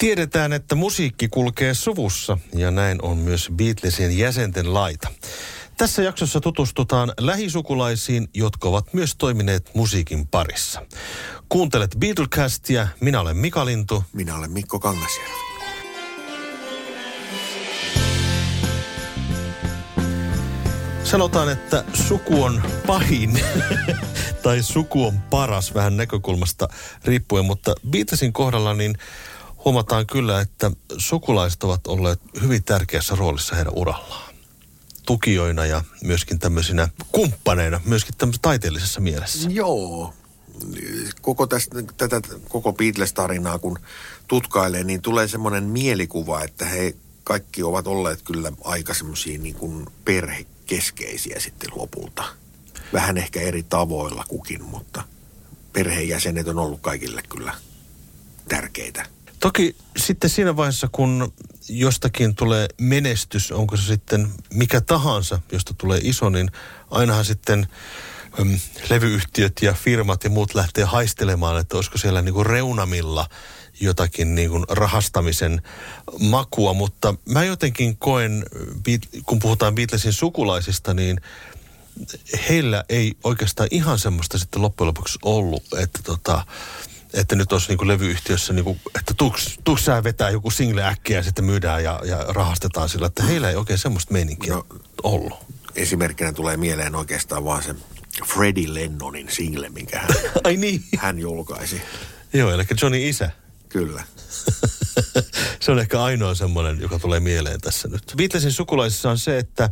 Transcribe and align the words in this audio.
Tiedetään, 0.00 0.52
että 0.52 0.74
musiikki 0.74 1.28
kulkee 1.28 1.74
suvussa 1.74 2.38
ja 2.54 2.70
näin 2.70 3.02
on 3.02 3.18
myös 3.18 3.50
Beatlesin 3.56 4.18
jäsenten 4.18 4.74
laita. 4.74 5.08
Tässä 5.76 6.02
jaksossa 6.02 6.40
tutustutaan 6.40 7.12
lähisukulaisiin, 7.20 8.28
jotka 8.34 8.68
ovat 8.68 8.94
myös 8.94 9.16
toimineet 9.16 9.70
musiikin 9.74 10.26
parissa. 10.26 10.86
Kuuntelet 11.48 11.96
Beatlecastia, 11.98 12.88
minä 13.00 13.20
olen 13.20 13.36
Mika 13.36 13.64
Lintu. 13.64 14.04
Minä 14.12 14.36
olen 14.36 14.50
Mikko 14.52 14.78
Kangasjärvi. 14.78 15.34
Sanotaan, 21.04 21.52
että 21.52 21.84
suku 21.94 22.42
on 22.42 22.62
pahin 22.86 23.40
tai 24.42 24.62
suku 24.62 25.06
on 25.06 25.20
paras 25.30 25.74
vähän 25.74 25.96
näkökulmasta 25.96 26.68
riippuen, 27.04 27.44
mutta 27.44 27.74
Beatlesin 27.90 28.32
kohdalla 28.32 28.74
niin 28.74 28.94
huomataan 29.64 30.06
kyllä, 30.06 30.40
että 30.40 30.70
sukulaiset 30.98 31.62
ovat 31.62 31.86
olleet 31.86 32.20
hyvin 32.42 32.64
tärkeässä 32.64 33.14
roolissa 33.16 33.56
heidän 33.56 33.72
urallaan. 33.76 34.34
Tukijoina 35.06 35.66
ja 35.66 35.84
myöskin 36.04 36.38
tämmöisinä 36.38 36.88
kumppaneina, 37.12 37.80
myöskin 37.84 38.14
tämmöisessä 38.18 38.42
taiteellisessa 38.42 39.00
mielessä. 39.00 39.48
Joo. 39.50 40.14
Koko 41.22 41.46
tästä, 41.46 41.82
tätä 41.96 42.20
koko 42.48 42.72
Beatles-tarinaa 42.72 43.58
kun 43.58 43.78
tutkailee, 44.28 44.84
niin 44.84 45.02
tulee 45.02 45.28
semmoinen 45.28 45.64
mielikuva, 45.64 46.42
että 46.42 46.64
he 46.64 46.94
kaikki 47.24 47.62
ovat 47.62 47.86
olleet 47.86 48.22
kyllä 48.22 48.52
aika 48.64 48.94
semmoisia 48.94 49.38
niin 49.38 49.54
kuin 49.54 49.86
perhekeskeisiä 50.04 51.40
sitten 51.40 51.70
lopulta. 51.74 52.24
Vähän 52.92 53.18
ehkä 53.18 53.40
eri 53.40 53.62
tavoilla 53.62 54.24
kukin, 54.28 54.64
mutta 54.64 55.02
perheenjäsenet 55.72 56.48
on 56.48 56.58
ollut 56.58 56.80
kaikille 56.80 57.22
kyllä 57.28 57.54
tärkeitä. 58.48 59.06
Toki 59.40 59.76
sitten 59.96 60.30
siinä 60.30 60.56
vaiheessa, 60.56 60.88
kun 60.92 61.32
jostakin 61.68 62.34
tulee 62.34 62.68
menestys, 62.80 63.52
onko 63.52 63.76
se 63.76 63.82
sitten 63.82 64.28
mikä 64.54 64.80
tahansa, 64.80 65.40
josta 65.52 65.74
tulee 65.78 66.00
iso, 66.02 66.28
niin 66.28 66.50
ainahan 66.90 67.24
sitten 67.24 67.66
äm, 68.40 68.58
levyyhtiöt 68.90 69.52
ja 69.62 69.72
firmat 69.72 70.24
ja 70.24 70.30
muut 70.30 70.54
lähtee 70.54 70.84
haistelemaan, 70.84 71.60
että 71.60 71.76
olisiko 71.76 71.98
siellä 71.98 72.22
niinku 72.22 72.44
reunamilla 72.44 73.26
jotakin 73.80 74.34
niin 74.34 74.50
kuin 74.50 74.64
rahastamisen 74.68 75.62
makua, 76.18 76.74
mutta 76.74 77.14
mä 77.24 77.44
jotenkin 77.44 77.96
koen, 77.96 78.46
kun 79.26 79.38
puhutaan 79.38 79.74
Beatlesin 79.74 80.12
sukulaisista, 80.12 80.94
niin 80.94 81.20
heillä 82.48 82.84
ei 82.88 83.12
oikeastaan 83.24 83.68
ihan 83.70 83.98
semmoista 83.98 84.38
sitten 84.38 84.62
loppujen 84.62 84.86
lopuksi 84.88 85.18
ollut, 85.22 85.64
että 85.78 86.00
tota, 86.02 86.46
että 87.14 87.36
nyt 87.36 87.52
olisi 87.52 87.68
niin 87.68 87.88
levyyhtiössä, 87.88 88.52
niin 88.52 88.64
kuin, 88.64 88.80
että 88.98 89.14
tuuks, 89.14 89.58
tuuks 89.64 89.84
sä 89.84 90.04
vetää 90.04 90.30
joku 90.30 90.50
single 90.50 90.84
äkkiä 90.84 91.16
ja 91.16 91.22
sitten 91.22 91.44
myydään 91.44 91.84
ja, 91.84 92.00
ja 92.04 92.24
rahastetaan 92.28 92.88
sillä, 92.88 93.06
että 93.06 93.22
heillä 93.22 93.50
ei 93.50 93.56
oikein 93.56 93.78
semmoista 93.78 94.12
meininkiä 94.12 94.54
no, 94.54 94.66
ollut. 95.02 95.38
Esimerkkinä 95.74 96.32
tulee 96.32 96.56
mieleen 96.56 96.94
oikeastaan 96.94 97.44
vaan 97.44 97.62
se 97.62 97.74
Freddie 98.26 98.74
Lennonin 98.74 99.30
single, 99.30 99.68
minkä 99.68 99.98
hän, 99.98 100.08
Ai 100.44 100.56
niin. 100.56 100.84
hän 100.98 101.18
julkaisi. 101.18 101.82
Joo, 102.32 102.50
eli 102.50 102.62
Johnny 102.82 103.08
Isä. 103.08 103.30
Kyllä. 103.68 104.04
se 105.60 105.72
on 105.72 105.78
ehkä 105.78 106.02
ainoa 106.02 106.34
semmoinen, 106.34 106.80
joka 106.80 106.98
tulee 106.98 107.20
mieleen 107.20 107.60
tässä 107.60 107.88
nyt. 107.88 108.14
Beatlesin 108.16 108.52
sukulaisissa 108.52 109.10
on 109.10 109.18
se, 109.18 109.38
että 109.38 109.70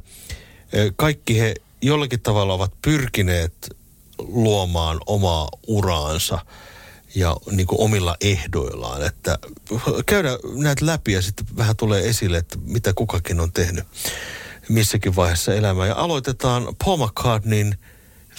e, 0.72 0.90
kaikki 0.96 1.40
he 1.40 1.54
jollakin 1.82 2.20
tavalla 2.20 2.54
ovat 2.54 2.72
pyrkineet 2.82 3.76
luomaan 4.18 5.00
omaa 5.06 5.48
uraansa– 5.66 6.38
ja 7.14 7.36
niin 7.50 7.66
kuin 7.66 7.80
omilla 7.80 8.16
ehdoillaan. 8.20 9.06
Että 9.06 9.38
käydä 10.06 10.38
näitä 10.54 10.86
läpi 10.86 11.12
ja 11.12 11.22
sitten 11.22 11.46
vähän 11.56 11.76
tulee 11.76 12.08
esille, 12.08 12.38
että 12.38 12.58
mitä 12.64 12.92
kukakin 12.92 13.40
on 13.40 13.52
tehnyt 13.52 13.84
missäkin 14.68 15.16
vaiheessa 15.16 15.54
elämää. 15.54 15.86
Ja 15.86 15.94
aloitetaan 15.94 16.76
Paul 16.84 17.06
McCartneyn 17.06 17.78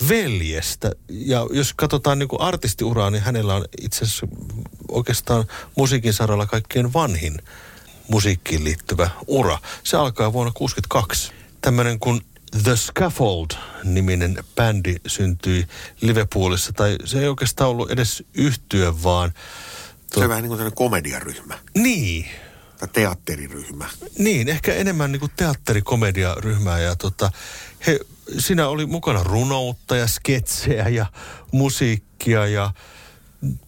veljestä. 0.10 0.92
Ja 1.10 1.48
jos 1.52 1.74
katsotaan 1.74 2.20
niin 2.20 2.30
kuin 2.30 2.42
artistiuraa, 2.42 3.10
niin 3.10 3.24
hänellä 3.24 3.56
on 3.56 3.66
itse 3.82 4.06
asiassa 4.06 4.28
oikeastaan 4.92 5.46
musiikin 5.76 6.14
saralla 6.14 6.46
kaikkein 6.46 6.94
vanhin 6.94 7.38
musiikkiin 8.08 8.64
liittyvä 8.64 9.10
ura. 9.28 9.58
Se 9.84 9.98
alkaa 9.98 10.34
vuonna 10.34 10.52
1962. 10.52 11.32
Tämmöinen 11.62 12.00
kuin 12.00 12.22
The 12.64 12.76
Scaffold-niminen 12.76 14.44
bändi 14.56 14.96
syntyi 15.08 15.68
Liverpoolissa, 16.02 16.74
tai 16.74 16.98
se 17.06 17.20
ei 17.20 17.28
oikeastaan 17.28 17.70
ollut 17.70 17.92
edes 17.92 18.24
yhtyö, 18.34 18.94
vaan... 19.04 19.34
Se 20.14 20.20
on 20.20 20.30
vähän 20.30 20.44
niin 20.44 20.58
kuin 20.58 20.76
komediaryhmä. 20.76 21.58
Niin. 21.76 22.26
Tai 22.80 22.88
teatteriryhmä. 22.94 23.90
Niin, 24.18 24.50
ehkä 24.50 24.74
enemmän 24.74 25.12
niin 25.12 25.20
kuin 25.20 25.32
teatterikomediaryhmää, 25.36 26.80
ja 26.80 26.96
tota, 26.96 27.32
he, 27.88 28.00
siinä 28.38 28.68
oli 28.68 28.86
mukana 28.86 29.24
runoutta 29.24 29.96
ja 29.96 30.08
sketsejä 30.08 30.88
ja 30.88 31.06
musiikkia 31.52 32.48
ja 32.48 32.74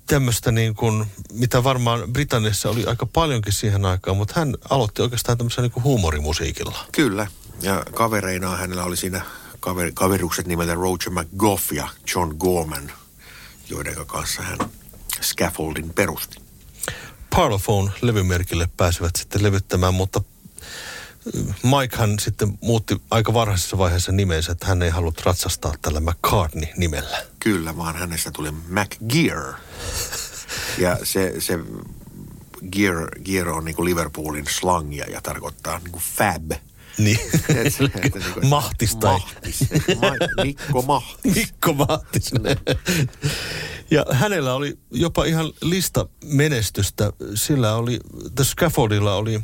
tämmöistä 0.08 0.52
niin 0.52 0.76
kuin, 0.76 1.06
mitä 1.34 1.64
varmaan 1.64 2.14
Britanniassa 2.14 2.70
oli 2.70 2.86
aika 2.86 3.06
paljonkin 3.06 3.54
siihen 3.54 3.86
aikaan, 3.86 4.18
mutta 4.18 4.34
hän 4.40 4.56
aloitti 4.70 5.02
oikeastaan 5.02 5.38
tämmöisen 5.38 5.62
niin 5.62 5.72
kuin 5.72 5.84
huumorimusiikilla. 5.84 6.86
Kyllä, 6.92 7.28
ja 7.62 7.84
kavereinaan 7.94 8.60
hänellä 8.60 8.84
oli 8.84 8.98
siinä 8.98 9.22
kaver, 9.60 9.92
kaverukset 9.94 10.48
nimeltä 10.48 10.74
Roger 10.74 11.10
McGough 11.10 11.74
ja 11.74 11.88
John 12.16 12.36
Gorman, 12.38 12.92
joiden 13.70 14.06
kanssa 14.06 14.42
hän 14.42 14.58
Scaffoldin 15.22 15.94
perusti. 15.94 16.42
Parlophone-levymerkille 17.36 18.70
pääsivät 18.78 19.16
sitten 19.16 19.44
levyttämään, 19.44 19.94
mutta 19.94 20.22
äh, 21.38 21.56
Mikehan 21.64 22.20
sitten 22.20 22.58
muutti 22.62 23.02
aika 23.12 23.34
varhaisessa 23.34 23.78
vaiheessa 23.78 24.12
nimensä, 24.12 24.52
että 24.52 24.66
hän 24.66 24.82
ei 24.82 24.90
halunnut 24.90 25.26
ratsastaa 25.26 25.74
tällä 25.82 26.00
McCartney-nimellä. 26.00 27.26
Kyllä, 27.40 27.78
vaan 27.78 27.96
hänestä 27.96 28.32
tuli 28.32 28.52
McGear. 28.52 29.54
Ja 30.78 30.98
se, 31.04 31.34
se 31.40 31.60
gear, 32.72 33.10
gear 33.26 33.50
on 33.50 33.66
niin 33.66 33.76
kuin 33.76 33.86
Liverpoolin 33.86 34.46
slangia 34.50 35.06
ja 35.10 35.22
tarkoittaa 35.22 35.80
niin 35.80 35.92
kuin 35.92 36.04
fab– 36.18 36.52
niin. 36.98 37.20
Et, 37.50 37.76
et, 38.04 38.16
niin 38.16 38.50
mahtis 38.50 38.96
tai... 38.96 39.14
Mahtis. 39.14 39.68
Mikko 40.44 40.82
Mahtis. 40.82 41.36
Mikko 41.36 41.74
Mahtis. 41.74 42.32
ja 43.92 44.06
hänellä 44.12 44.54
oli 44.54 44.78
jopa 44.92 45.26
ihan 45.26 45.54
lista 45.62 46.08
menestystä. 46.26 47.14
Sillä 47.36 47.76
oli, 47.76 48.00
The 48.36 48.44
Scaffoldilla 48.44 49.16
oli 49.16 49.42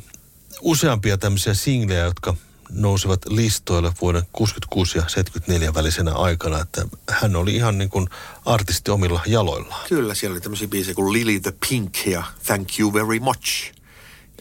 useampia 0.61 1.17
tämmöisiä 1.17 1.53
singlejä, 1.53 2.03
jotka 2.03 2.35
nousivat 2.69 3.25
listoille 3.25 3.91
vuoden 4.01 4.23
66 4.31 4.97
ja 4.97 5.03
74 5.07 5.73
välisenä 5.73 6.13
aikana, 6.13 6.61
että 6.61 6.85
hän 7.09 7.35
oli 7.35 7.55
ihan 7.55 7.77
niin 7.77 7.89
kuin 7.89 8.09
artisti 8.45 8.91
omilla 8.91 9.21
jaloillaan. 9.25 9.85
Kyllä, 9.89 10.13
siellä 10.13 10.33
oli 10.33 10.41
tämmöisiä 10.41 10.67
biisejä 10.67 10.95
kuin 10.95 11.13
Lily 11.13 11.39
the 11.39 11.53
Pink 11.69 12.05
ja 12.05 12.23
Thank 12.45 12.79
You 12.79 12.93
Very 12.93 13.19
Much, 13.19 13.73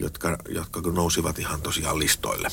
jotka, 0.01 0.37
jotka 0.49 0.81
nousivat 0.81 1.39
ihan 1.39 1.61
tosiaan 1.61 1.99
listoille. 1.99 2.51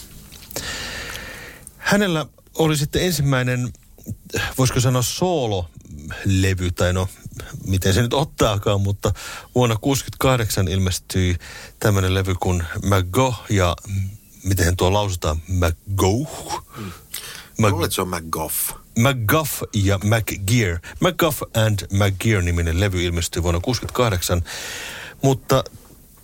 Hänellä 1.79 2.27
oli 2.55 2.77
sitten 2.77 3.03
ensimmäinen, 3.03 3.73
voisiko 4.59 4.81
sanoa 4.81 5.03
soololevy, 5.03 6.71
tai 6.75 6.93
no 6.93 7.09
miten 7.67 7.95
se 7.95 8.03
nyt 8.03 8.15
ottaakaan, 8.15 8.81
mutta 8.81 9.09
vuonna 9.55 9.77
1968 9.77 10.69
ilmestyi 10.69 11.37
tämmöinen 11.81 12.15
levy 12.15 12.35
kuin 12.35 12.65
McGo 12.83 13.35
ja 13.51 13.77
miten 14.45 14.77
tuo 14.77 14.93
lausutaan, 14.93 15.37
McGo? 15.49 16.19
Mm. 16.77 16.93
Mag- 17.61 17.91
se 17.91 18.03
on 18.03 18.09
McGough. 18.09 18.55
McGuff 18.99 19.63
ja 19.75 19.99
McGear. 19.99 20.79
McGuff 21.01 21.43
and 21.43 21.79
McGear-niminen 21.93 22.81
levy 22.81 23.05
ilmestyi 23.05 23.43
vuonna 23.43 23.61
1968, 23.61 24.43
mutta 25.23 25.65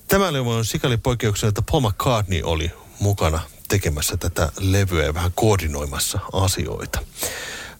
tämä 0.09 0.33
levy 0.33 0.51
on 0.51 0.65
sikäli 0.65 0.97
poikkeuksellinen, 0.97 1.49
että 1.49 1.73
Paul 1.73 1.81
McCartney 1.81 2.43
oli 2.45 2.71
mukana 3.01 3.41
tekemässä 3.71 4.17
tätä 4.17 4.53
levyä 4.61 5.05
ja 5.05 5.15
vähän 5.15 5.33
koordinoimassa 5.35 6.19
asioita. 6.33 7.01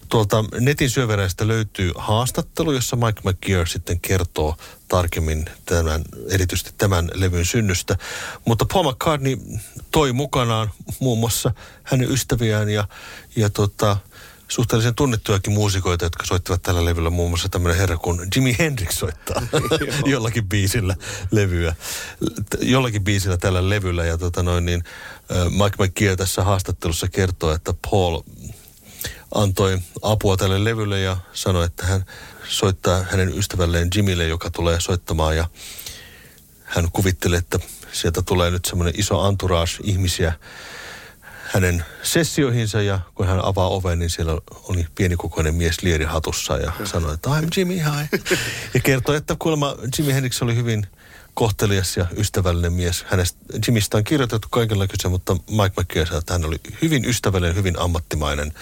Tuolta 0.09 0.45
netin 0.59 0.89
syövereistä 0.89 1.47
löytyy 1.47 1.91
haastattelu, 1.95 2.71
jossa 2.71 2.95
Mike 2.95 3.21
McGear 3.23 3.67
sitten 3.67 3.99
kertoo 3.99 4.55
tarkemmin 4.87 5.45
tämän, 5.65 6.01
erityisesti 6.29 6.71
tämän 6.77 7.09
levyn 7.13 7.45
synnystä. 7.45 7.97
Mutta 8.45 8.65
Paul 8.73 8.91
McCartney 8.91 9.37
toi 9.91 10.13
mukanaan 10.13 10.71
muun 10.99 11.19
muassa 11.19 11.51
hänen 11.83 12.11
ystäviään 12.11 12.69
ja, 12.69 12.87
ja 13.35 13.49
tota, 13.49 13.97
suhteellisen 14.51 14.95
tunnettujakin 14.95 15.53
muusikoita, 15.53 16.05
jotka 16.05 16.25
soittivat 16.25 16.61
tällä 16.61 16.85
levyllä. 16.85 17.09
Muun 17.09 17.29
muassa 17.31 17.49
tämmöinen 17.49 17.79
herra 17.79 17.97
kuin 17.97 18.27
Jimi 18.35 18.55
Hendrix 18.59 18.91
soittaa 18.91 19.41
jollakin 20.05 20.49
biisillä 20.49 20.95
levyä. 21.31 21.75
Jollakin 22.61 23.03
biisillä 23.03 23.37
tällä 23.37 23.69
levyllä. 23.69 24.05
Ja 24.05 24.17
tota 24.17 24.43
noin, 24.43 24.65
niin 24.65 24.83
Mike 25.49 25.83
McGear 25.83 26.17
tässä 26.17 26.43
haastattelussa 26.43 27.07
kertoo, 27.07 27.53
että 27.53 27.73
Paul 27.91 28.21
antoi 29.35 29.79
apua 30.01 30.37
tälle 30.37 30.63
levylle 30.63 30.99
ja 30.99 31.17
sanoi, 31.33 31.65
että 31.65 31.85
hän 31.85 32.05
soittaa 32.47 33.03
hänen 33.11 33.37
ystävälleen 33.37 33.87
Jimille, 33.95 34.27
joka 34.27 34.49
tulee 34.49 34.79
soittamaan. 34.79 35.37
Ja 35.37 35.47
hän 36.63 36.91
kuvitteli, 36.91 37.35
että 37.35 37.59
sieltä 37.91 38.21
tulee 38.21 38.51
nyt 38.51 38.65
semmoinen 38.65 38.93
iso 38.97 39.27
entourage 39.27 39.71
ihmisiä 39.83 40.33
hänen 41.43 41.85
sessioihinsa. 42.03 42.81
Ja 42.81 42.99
kun 43.15 43.27
hän 43.27 43.45
avaa 43.45 43.67
oven, 43.67 43.99
niin 43.99 44.09
siellä 44.09 44.41
oli 44.63 44.87
pienikokoinen 44.95 45.55
mies 45.55 45.81
lierihatussa 45.81 46.57
ja 46.57 46.71
sanoi, 46.83 47.13
että 47.13 47.29
I'm 47.29 47.47
Jimmy, 47.57 47.75
hi. 47.75 48.19
Ja 48.73 48.79
kertoi, 48.79 49.15
että 49.15 49.35
kuulemma 49.39 49.75
Jimmy 49.97 50.13
Hendrix 50.13 50.41
oli 50.41 50.55
hyvin 50.55 50.87
kohtelias 51.41 51.97
ja 51.97 52.05
ystävällinen 52.17 52.73
mies. 52.73 53.05
Hänestä, 53.07 53.39
Jimmistä 53.67 53.97
on 53.97 54.03
kirjoitettu 54.03 54.47
kaikenlaisia, 54.51 55.09
mutta 55.09 55.33
Mike 55.33 55.81
McKeer 55.81 56.07
sanoi, 56.07 56.19
että 56.19 56.33
hän 56.33 56.45
oli 56.45 56.59
hyvin 56.81 57.05
ystävällinen, 57.05 57.55
hyvin 57.55 57.79
ammattimainen 57.79 58.53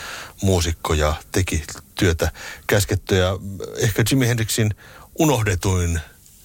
muusikko 0.42 0.94
ja 0.94 1.16
teki 1.32 1.64
työtä 1.96 2.32
käskettyä. 2.68 3.30
Ehkä 3.78 4.04
Jimmy 4.10 4.28
Hendrixin 4.28 4.74
unohdetuin 5.16 6.00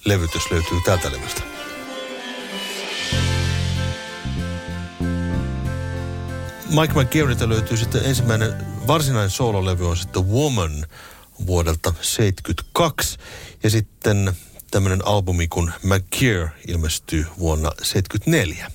levytys 0.05 0.51
löytyy 0.51 0.81
täältä 0.85 1.11
levystä. 1.11 1.41
Mike 6.69 6.93
McGarrett'a 6.93 7.49
löytyy 7.49 7.77
sitten 7.77 8.05
ensimmäinen 8.05 8.53
varsinainen 8.87 9.29
soololevy 9.29 9.89
on 9.89 9.97
sitten 9.97 10.27
Woman 10.27 10.85
vuodelta 11.45 11.93
72 12.01 13.17
ja 13.63 13.69
sitten 13.69 14.35
tämmöinen 14.75 15.07
albumi 15.07 15.47
kuin 15.47 15.73
McGear 15.83 16.47
ilmestyy 16.67 17.25
vuonna 17.39 17.71
74. 17.81 18.71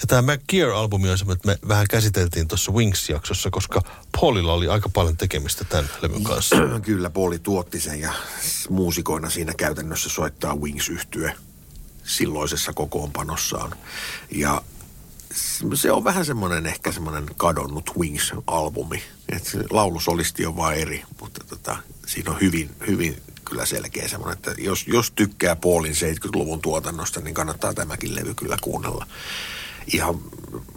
Ja 0.00 0.06
tämä 0.06 0.32
McGear-albumi 0.32 1.10
on 1.10 1.18
semmoinen, 1.18 1.36
että 1.36 1.48
me 1.48 1.68
vähän 1.68 1.86
käsiteltiin 1.90 2.48
tuossa 2.48 2.72
Wings-jaksossa, 2.72 3.50
koska 3.50 3.82
Paulilla 4.20 4.52
oli 4.52 4.68
aika 4.68 4.88
paljon 4.88 5.16
tekemistä 5.16 5.64
tämän 5.64 5.90
levyn 6.02 6.24
kanssa. 6.24 6.56
Kyllä, 6.84 7.10
Pauli 7.10 7.38
tuotti 7.38 7.80
sen 7.80 8.00
ja 8.00 8.12
muusikoina 8.70 9.30
siinä 9.30 9.52
käytännössä 9.54 10.08
soittaa 10.08 10.56
wings 10.56 10.88
yhtye 10.88 11.34
silloisessa 12.04 12.72
kokoonpanossaan. 12.72 13.76
Ja 14.30 14.62
se 15.74 15.92
on 15.92 16.04
vähän 16.04 16.24
semmoinen 16.24 16.66
ehkä 16.66 16.92
semmoinen 16.92 17.26
kadonnut 17.36 17.90
Wings-albumi. 17.98 19.02
Laulusolisti 19.70 20.46
on 20.46 20.56
vaan 20.56 20.74
eri, 20.74 21.02
mutta 21.20 21.44
tota, 21.48 21.76
siinä 22.06 22.30
on 22.30 22.40
hyvin, 22.40 22.70
hyvin 22.86 23.22
kyllä 23.52 23.66
selkeä 23.66 24.08
semmoinen, 24.08 24.38
että 24.38 24.54
jos, 24.58 24.84
jos 24.86 25.10
tykkää 25.10 25.56
Paulin 25.56 25.92
70-luvun 25.92 26.60
tuotannosta, 26.60 27.20
niin 27.20 27.34
kannattaa 27.34 27.74
tämäkin 27.74 28.14
levy 28.14 28.34
kyllä 28.34 28.56
kuunnella. 28.60 29.06
Ihan 29.92 30.20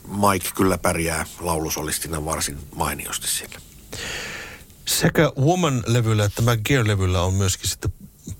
Mike 0.08 0.50
kyllä 0.56 0.78
pärjää 0.78 1.26
laulusolistina 1.40 2.26
varsin 2.26 2.58
mainiosti 2.76 3.28
siellä. 3.28 3.60
Sekä 4.86 5.32
Woman-levyllä 5.40 6.26
että 6.26 6.42
McGear-levyllä 6.42 7.22
on 7.22 7.34
myöskin 7.34 7.70
sitten 7.70 7.94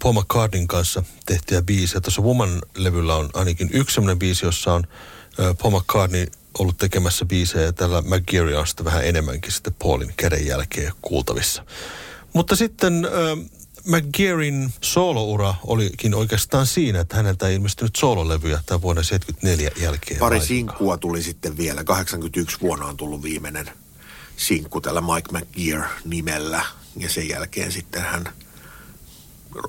Paul 0.04 0.14
McCartneyn 0.14 0.68
kanssa 0.68 1.04
tehtyjä 1.26 1.62
biisejä. 1.62 2.02
Tuossa 2.02 2.22
Woman-levyllä 2.22 3.16
on 3.16 3.30
ainakin 3.34 3.70
yksi 3.74 3.94
sellainen 3.94 4.20
biisi, 4.20 4.46
jossa 4.46 4.74
on 4.74 4.84
Paul 5.62 5.80
McCartney 5.80 6.26
ollut 6.60 6.78
tekemässä 6.78 7.26
biisejä 7.26 7.72
tällä 7.72 8.02
McGeary 8.02 8.56
on 8.56 8.68
sitten 8.68 8.86
vähän 8.86 9.06
enemmänkin 9.06 9.52
sitten 9.52 9.76
Paulin 9.84 10.14
käden 10.18 10.46
jälkeen 10.46 10.94
kuultavissa. 11.02 11.66
Mutta 12.34 12.56
sitten 12.56 13.06
äh, 13.06 13.12
McGearin 13.86 14.74
sooloura 14.82 15.54
olikin 15.64 16.16
oikeastaan 16.16 16.68
siinä, 16.68 17.00
että 17.00 17.16
häneltä 17.16 17.48
ei 17.48 17.56
ilmestynyt 17.56 17.96
soololevyjä 17.96 18.60
tämän 18.66 18.82
vuoden 18.82 19.04
74 19.04 19.72
jälkeen. 19.78 20.20
Pari 20.20 20.36
laittaa. 20.36 20.48
sinkkua 20.48 20.98
tuli 20.98 21.22
sitten 21.22 21.58
vielä. 21.58 21.84
81 21.84 22.58
vuonna 22.62 22.86
on 22.86 22.98
tullut 22.98 23.24
viimeinen 23.24 23.70
sinkku 24.38 24.82
tällä 24.82 25.02
Mike 25.02 25.32
McGear 25.32 25.84
nimellä. 26.06 26.66
Ja 26.98 27.10
sen 27.10 27.30
jälkeen 27.30 27.72
sitten 27.72 28.02
hän 28.02 28.30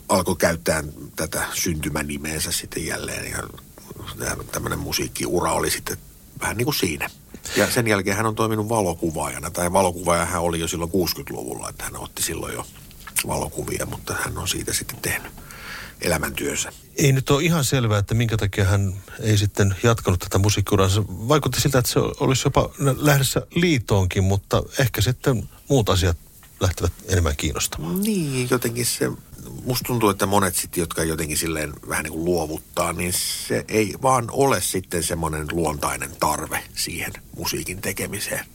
alkoi 0.09 0.37
käyttää 0.37 0.85
tätä 1.17 1.45
syntymänimeensä 1.55 2.53
sitten 2.53 2.87
jälleen. 2.87 3.31
Ja 3.31 3.43
tämmöinen 4.53 4.79
musiikkiura 4.79 5.53
oli 5.53 5.71
sitten 5.71 5.97
vähän 6.41 6.57
niin 6.57 6.65
kuin 6.65 6.75
siinä. 6.75 7.11
Ja 7.57 7.71
sen 7.71 7.87
jälkeen 7.87 8.17
hän 8.17 8.27
on 8.27 8.35
toiminut 8.35 8.69
valokuvaajana, 8.69 9.51
tai 9.51 9.73
valokuvaaja 9.73 10.25
hän 10.25 10.43
oli 10.43 10.61
jo 10.61 10.69
silloin 10.69 10.91
60-luvulla, 10.91 11.69
että 11.69 11.85
hän 11.85 11.97
otti 11.97 12.23
silloin 12.23 12.55
jo 12.55 12.67
valokuvia, 13.27 13.87
mutta 13.87 14.15
hän 14.25 14.39
on 14.39 14.49
siitä 14.49 14.73
sitten 14.73 14.99
tehnyt 15.03 15.33
elämäntyönsä. 16.01 16.73
Ei 16.97 17.13
nyt 17.13 17.31
ole 17.31 17.43
ihan 17.43 17.65
selvää, 17.65 17.99
että 17.99 18.15
minkä 18.15 18.37
takia 18.37 18.65
hän 18.65 18.95
ei 19.21 19.39
sitten 19.39 19.77
jatkanut 19.83 20.21
tätä 20.21 20.39
musiikkiuransa. 20.39 21.05
Vaikutti 21.09 21.61
siltä, 21.61 21.79
että 21.79 21.91
se 21.91 22.01
olisi 22.01 22.47
jopa 22.47 22.71
lähdössä 22.97 23.43
liitoonkin, 23.55 24.25
mutta 24.25 24.63
ehkä 24.79 25.01
sitten 25.01 25.49
muut 25.69 25.89
asiat 25.89 26.17
lähtevät 26.61 26.93
enemmän 27.09 27.37
kiinnostamaan. 27.37 28.01
Niin, 28.01 28.49
jotenkin 28.51 28.87
se 28.87 29.11
musta 29.65 29.87
tuntuu, 29.87 30.09
että 30.09 30.27
monet 30.27 30.55
sitten, 30.57 30.81
jotka 30.81 31.05
jotenkin 31.05 31.39
silleen 31.39 31.73
vähän 31.89 32.03
niin 32.05 32.13
kuin 32.13 32.25
luovuttaa, 32.25 32.93
niin 32.93 33.13
se 33.13 33.65
ei 33.69 33.95
vaan 34.03 34.25
ole 34.31 34.61
sitten 34.61 35.03
semmoinen 35.03 35.47
luontainen 35.53 36.17
tarve 36.21 36.65
siihen 36.75 37.13
musiikin 37.37 37.81
tekemiseen. 37.81 38.47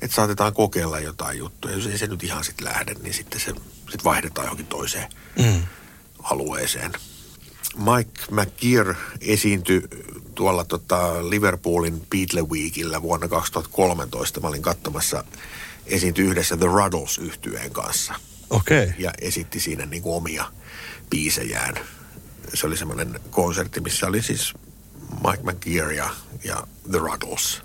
Että 0.00 0.14
saatetaan 0.14 0.54
kokeilla 0.54 1.00
jotain 1.00 1.38
juttuja. 1.38 1.76
Jos 1.76 1.86
ei 1.86 1.98
se 1.98 2.06
nyt 2.06 2.24
ihan 2.24 2.44
sitten 2.44 2.64
lähde, 2.64 2.94
niin 2.94 3.14
sitten 3.14 3.40
se 3.40 3.54
sit 3.90 4.04
vaihdetaan 4.04 4.44
johonkin 4.44 4.66
toiseen 4.66 5.08
mm. 5.38 5.62
alueeseen. 6.22 6.92
Mike 7.76 8.20
McGear 8.30 8.94
esiintyi 9.20 9.82
tuolla 10.34 10.64
tota 10.64 11.30
Liverpoolin 11.30 12.06
Beatle 12.10 12.42
Weekillä 12.42 13.02
vuonna 13.02 13.28
2013. 13.28 14.40
Mä 14.40 14.48
olin 14.48 14.62
katsomassa 14.62 15.24
esiintyi 15.86 16.26
yhdessä 16.26 16.56
The 16.56 16.66
Ruddles 16.66 17.18
yhtyeen 17.18 17.70
kanssa– 17.70 18.14
Okay. 18.50 18.92
Ja 18.98 19.12
esitti 19.20 19.60
siinä 19.60 19.86
niin 19.86 20.02
kuin 20.02 20.16
omia 20.16 20.44
biisejään. 21.10 21.74
Se 22.54 22.66
oli 22.66 22.76
semmoinen 22.76 23.20
konsertti, 23.30 23.80
missä 23.80 24.06
oli 24.06 24.22
siis 24.22 24.54
Mike 25.26 25.52
McGear 25.52 25.92
ja, 25.92 26.10
ja 26.44 26.66
The 26.90 26.98
Ruddles 26.98 27.62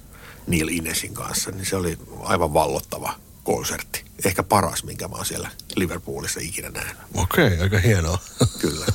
Neil 0.48 0.68
Inesin 0.68 1.14
kanssa. 1.14 1.52
Niin 1.52 1.66
se 1.66 1.76
oli 1.76 1.98
aivan 2.24 2.54
vallottava 2.54 3.14
konsertti. 3.44 4.06
Ehkä 4.26 4.44
paras, 4.44 4.84
minkä 4.84 5.08
mä 5.08 5.16
oon 5.16 5.26
siellä 5.26 5.52
Liverpoolissa 5.76 6.40
ikinä 6.44 6.70
nähnyt. 6.70 6.98
Okei, 7.14 7.48
okay, 7.48 7.60
aika 7.60 7.80
hienoa. 7.80 8.18
Kyllä. 8.60 8.86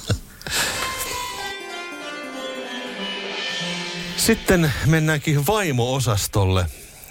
Sitten 4.17 4.73
mennäänkin 4.87 5.47
vaimo-osastolle. 5.47 6.67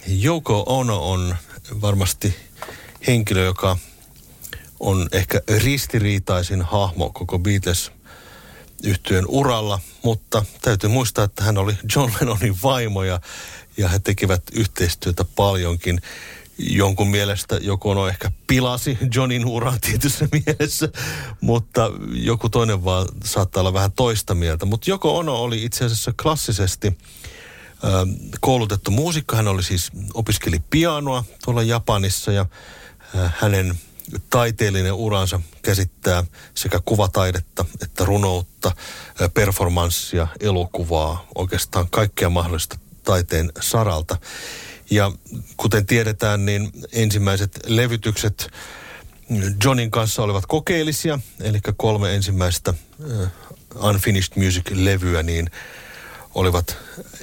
Joko 0.06 0.64
Ono 0.66 1.10
on 1.10 1.36
varmasti 1.80 2.36
henkilö, 3.06 3.44
joka 3.44 3.78
on 4.80 5.08
ehkä 5.12 5.40
ristiriitaisin 5.58 6.62
hahmo 6.62 7.10
koko 7.10 7.38
Beatles 7.38 7.92
yhtyön 8.84 9.24
uralla, 9.28 9.80
mutta 10.02 10.44
täytyy 10.62 10.90
muistaa, 10.90 11.24
että 11.24 11.44
hän 11.44 11.58
oli 11.58 11.78
John 11.96 12.12
Lennonin 12.20 12.56
vaimo 12.62 13.04
ja, 13.04 13.20
ja 13.76 13.88
he 13.88 13.98
tekivät 13.98 14.42
yhteistyötä 14.52 15.24
paljonkin. 15.36 16.00
Jonkun 16.58 17.08
mielestä 17.08 17.58
joku 17.62 17.90
on 17.90 18.08
ehkä 18.08 18.30
pilasi 18.46 18.98
Johnin 19.14 19.46
uran 19.46 19.80
tietyssä 19.86 20.28
mielessä, 20.32 20.88
mutta 21.40 21.90
joku 22.12 22.48
toinen 22.48 22.84
vaan 22.84 23.08
saattaa 23.24 23.60
olla 23.60 23.72
vähän 23.72 23.92
toista 23.92 24.34
mieltä. 24.34 24.66
Mutta 24.66 24.90
Joko 24.90 25.18
Ono 25.18 25.36
oli 25.36 25.64
itse 25.64 25.84
asiassa 25.84 26.12
klassisesti 26.22 26.86
ö, 26.86 27.88
koulutettu 28.40 28.90
muusikko. 28.90 29.36
Hän 29.36 29.48
oli 29.48 29.62
siis, 29.62 29.90
opiskeli 30.14 30.62
pianoa 30.70 31.24
tuolla 31.44 31.62
Japanissa 31.62 32.32
ja 32.32 32.46
ö, 33.14 33.28
hänen 33.38 33.78
taiteellinen 34.30 34.92
uransa 34.92 35.40
käsittää 35.62 36.24
sekä 36.54 36.80
kuvataidetta 36.84 37.64
että 37.82 38.04
runoutta, 38.04 38.72
performanssia, 39.34 40.26
elokuvaa, 40.40 41.26
oikeastaan 41.34 41.86
kaikkea 41.90 42.30
mahdollista 42.30 42.78
taiteen 43.04 43.52
saralta. 43.60 44.16
Ja 44.90 45.12
kuten 45.56 45.86
tiedetään, 45.86 46.46
niin 46.46 46.72
ensimmäiset 46.92 47.60
levytykset 47.66 48.50
Johnin 49.64 49.90
kanssa 49.90 50.22
olivat 50.22 50.46
kokeellisia, 50.46 51.18
eli 51.40 51.58
kolme 51.76 52.14
ensimmäistä 52.14 52.74
Unfinished 53.82 54.44
Music-levyä, 54.44 55.22
niin 55.22 55.50
olivat 56.34 56.76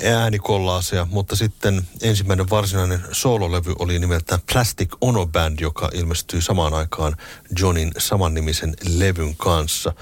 äänikollaaseja, 0.04 1.08
mutta 1.10 1.36
sitten 1.36 1.88
ensimmäinen 2.02 2.50
varsinainen 2.50 3.04
soololevy 3.12 3.76
oli 3.80 4.00
nimeltään 4.00 4.42
Plastic 4.54 4.90
Ono 5.02 5.26
Band, 5.28 5.60
joka 5.60 5.90
ilmestyi 5.94 6.42
samaan 6.42 6.74
aikaan 6.74 7.16
Johnin 7.60 7.92
samannimisen 7.98 8.74
levyn 8.90 9.36
kanssa. 9.36 9.94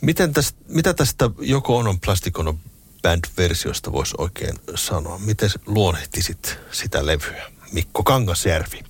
Miten 0.00 0.32
tästä, 0.32 0.58
mitä 0.68 0.94
tästä 0.94 1.30
Joko 1.40 1.76
Onon 1.76 2.00
Plastic 2.00 2.38
Ono 2.38 2.58
Band-versiosta 3.02 3.92
voisi 3.92 4.14
oikein 4.18 4.56
sanoa? 4.74 5.18
Miten 5.18 5.50
luonnehtisit 5.66 6.58
sitä 6.72 7.06
levyä? 7.06 7.52
Mikko 7.72 8.02
Kangasjärvi. 8.02 8.84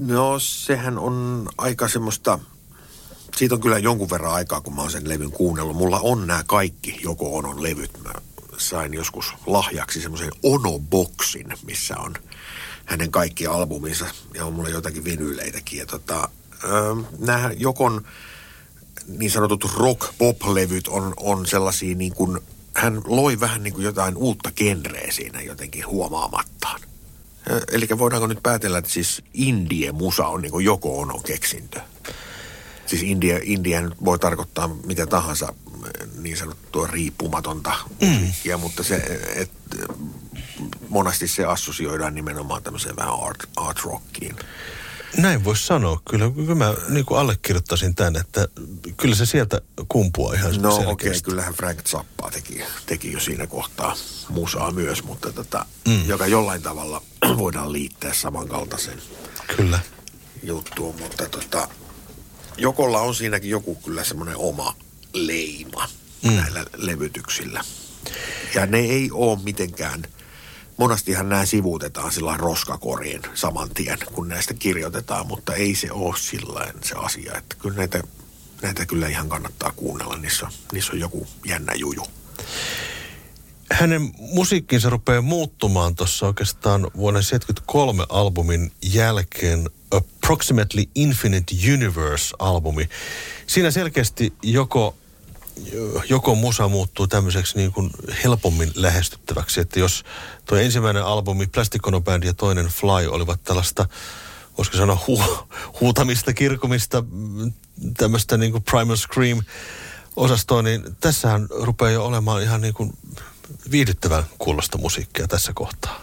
No 0.00 0.38
sehän 0.38 0.98
on 0.98 1.48
aika 1.58 1.88
semmoista, 1.88 2.38
siitä 3.36 3.54
on 3.54 3.60
kyllä 3.60 3.78
jonkun 3.78 4.10
verran 4.10 4.32
aikaa, 4.32 4.60
kun 4.60 4.74
mä 4.74 4.80
oon 4.80 4.90
sen 4.90 5.08
levyn 5.08 5.30
kuunnellut. 5.30 5.76
Mulla 5.76 6.00
on 6.00 6.26
nämä 6.26 6.44
kaikki 6.46 7.00
Joko 7.02 7.36
Onon 7.36 7.62
levyt. 7.62 8.02
Mä 8.04 8.12
sain 8.58 8.94
joskus 8.94 9.34
lahjaksi 9.46 10.00
semmoisen 10.00 10.32
Ono-boksin, 10.42 11.52
missä 11.66 11.96
on 11.98 12.14
hänen 12.84 13.10
kaikki 13.10 13.46
albuminsa 13.46 14.06
ja 14.34 14.44
on 14.46 14.52
mulla 14.52 14.68
jotakin 14.68 15.04
vinyyleitäkin. 15.04 15.78
Ja 15.78 15.86
tota, 15.86 16.28
nämä 17.18 17.50
Jokon 17.56 18.04
niin 19.08 19.30
sanotut 19.30 19.70
rock-pop-levyt 19.76 20.88
on, 20.88 21.14
on 21.16 21.46
sellaisia 21.46 21.94
niin 21.94 22.14
kuin 22.14 22.40
hän 22.76 23.00
loi 23.04 23.40
vähän 23.40 23.62
niin 23.62 23.74
kuin 23.74 23.84
jotain 23.84 24.16
uutta 24.16 24.52
genreä 24.52 25.12
siinä 25.12 25.40
jotenkin 25.40 25.86
huomaamattaan. 25.86 26.80
Eli 27.72 27.88
voidaanko 27.98 28.26
nyt 28.26 28.42
päätellä, 28.42 28.78
että 28.78 28.90
siis 28.90 29.22
indie-musa 29.34 30.26
on 30.26 30.42
niin 30.42 30.52
kuin 30.52 30.64
joko 30.64 31.00
on 31.00 31.22
keksintö? 31.22 31.80
Siis 32.86 33.02
India, 33.02 33.38
India 33.42 33.80
nyt 33.80 34.04
voi 34.04 34.18
tarkoittaa 34.18 34.68
mitä 34.68 35.06
tahansa 35.06 35.54
niin 36.18 36.36
sanottua 36.36 36.86
riippumatonta 36.86 37.74
mm. 38.00 38.08
musiikkia, 38.08 38.58
mutta 38.58 38.82
se, 38.82 39.20
et, 39.34 39.50
monasti 40.88 41.28
se 41.28 41.44
assosioidaan 41.44 42.14
nimenomaan 42.14 42.62
tämmöiseen 42.62 42.96
vähän 42.96 43.20
art, 43.22 43.38
art 43.56 43.78
rockiin. 43.84 44.36
Näin 45.16 45.44
voisi 45.44 45.66
sanoa. 45.66 46.00
Kyllä, 46.10 46.30
kyllä 46.30 46.54
mä 46.54 46.74
niin 46.88 47.06
kuin 47.06 47.20
allekirjoittaisin 47.20 47.94
tämän, 47.94 48.16
että 48.16 48.48
kyllä 48.96 49.14
se 49.14 49.26
sieltä 49.26 49.60
kumpuaa 49.88 50.34
ihan 50.34 50.62
No 50.62 50.76
okei, 50.76 51.10
okay, 51.10 51.20
kyllähän 51.24 51.54
Frank 51.54 51.82
Zappa 51.82 52.30
teki, 52.30 52.62
teki 52.86 53.12
jo 53.12 53.20
siinä 53.20 53.46
kohtaa 53.46 53.96
musaa 54.28 54.70
myös, 54.70 55.04
mutta 55.04 55.32
tota, 55.32 55.66
mm. 55.88 56.06
joka 56.06 56.26
jollain 56.26 56.62
tavalla 56.62 57.02
voidaan 57.38 57.72
liittää 57.72 58.12
samankaltaisen 58.14 59.02
kyllä. 59.56 59.78
juttuun. 60.42 60.94
Mutta 61.00 61.28
tota, 61.28 61.68
Jokolla 62.58 63.00
on 63.00 63.14
siinäkin 63.14 63.50
joku 63.50 63.74
kyllä 63.74 64.04
semmoinen 64.04 64.36
oma 64.36 64.74
leima 65.12 65.88
mm. 66.22 66.32
näillä 66.32 66.66
levytyksillä. 66.76 67.64
Ja 68.54 68.66
ne 68.66 68.78
ei 68.78 69.10
ole 69.12 69.38
mitenkään– 69.44 70.02
monastihan 70.76 71.28
nämä 71.28 71.46
sivuutetaan 71.46 72.12
sillä 72.12 72.36
roskakoriin 72.36 73.22
saman 73.34 73.70
tien, 73.70 73.98
kun 74.12 74.28
näistä 74.28 74.54
kirjoitetaan, 74.54 75.26
mutta 75.26 75.54
ei 75.54 75.74
se 75.74 75.92
ole 75.92 76.14
sillä 76.18 76.72
se 76.84 76.94
asia, 76.98 77.32
että 77.38 77.56
kyllä 77.58 77.76
näitä, 77.76 78.02
näitä 78.62 78.86
kyllä 78.86 79.08
ihan 79.08 79.28
kannattaa 79.28 79.72
kuunnella, 79.76 80.16
niissä 80.16 80.46
on, 80.46 80.52
niissä 80.72 80.92
on 80.92 81.00
joku 81.00 81.26
jännä 81.44 81.72
juju. 81.74 82.06
Hänen 83.72 84.10
musiikkinsa 84.18 84.90
rupeaa 84.90 85.22
muuttumaan 85.22 85.94
tuossa 85.94 86.26
oikeastaan 86.26 86.80
vuoden 86.80 87.22
1973 87.22 88.06
albumin 88.08 88.72
jälkeen 88.82 89.70
Approximately 89.90 90.84
Infinite 90.94 91.54
Universe-albumi. 91.74 92.88
Siinä 93.46 93.70
selkeästi 93.70 94.32
joko 94.42 94.96
joko 96.08 96.34
musa 96.34 96.68
muuttuu 96.68 97.06
tämmöiseksi 97.06 97.56
niin 97.56 97.72
kuin 97.72 97.90
helpommin 98.24 98.72
lähestyttäväksi. 98.74 99.60
Että 99.60 99.80
jos 99.80 100.04
tuo 100.44 100.58
ensimmäinen 100.58 101.04
albumi 101.04 101.46
Plastic 101.46 101.86
Ono 101.86 102.00
Band 102.00 102.24
ja 102.24 102.34
toinen 102.34 102.66
Fly 102.66 103.06
olivat 103.10 103.44
tällaista, 103.44 103.88
voisiko 104.58 104.76
sanoa 104.76 104.98
hu- 105.08 105.46
huutamista, 105.80 106.32
kirkumista, 106.32 107.04
tämmöistä 107.96 108.36
niin 108.36 108.52
kuin 108.52 108.62
Primal 108.62 108.96
Scream 108.96 109.42
osastoa, 110.16 110.62
niin 110.62 110.96
tässähän 111.00 111.46
rupeaa 111.50 111.90
jo 111.90 112.04
olemaan 112.04 112.42
ihan 112.42 112.60
niin 112.60 112.74
kuin 112.74 112.92
viihdyttävän 113.70 114.24
kuulosta 114.38 114.78
musiikkia 114.78 115.28
tässä 115.28 115.52
kohtaa. 115.54 116.00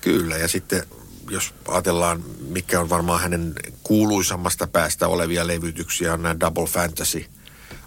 Kyllä, 0.00 0.36
ja 0.36 0.48
sitten 0.48 0.82
jos 1.30 1.54
ajatellaan, 1.68 2.24
mikä 2.48 2.80
on 2.80 2.88
varmaan 2.88 3.20
hänen 3.20 3.54
kuuluisammasta 3.82 4.66
päästä 4.66 5.08
olevia 5.08 5.46
levytyksiä, 5.46 6.12
on 6.12 6.22
nämä 6.22 6.40
Double 6.40 6.66
Fantasy– 6.66 7.24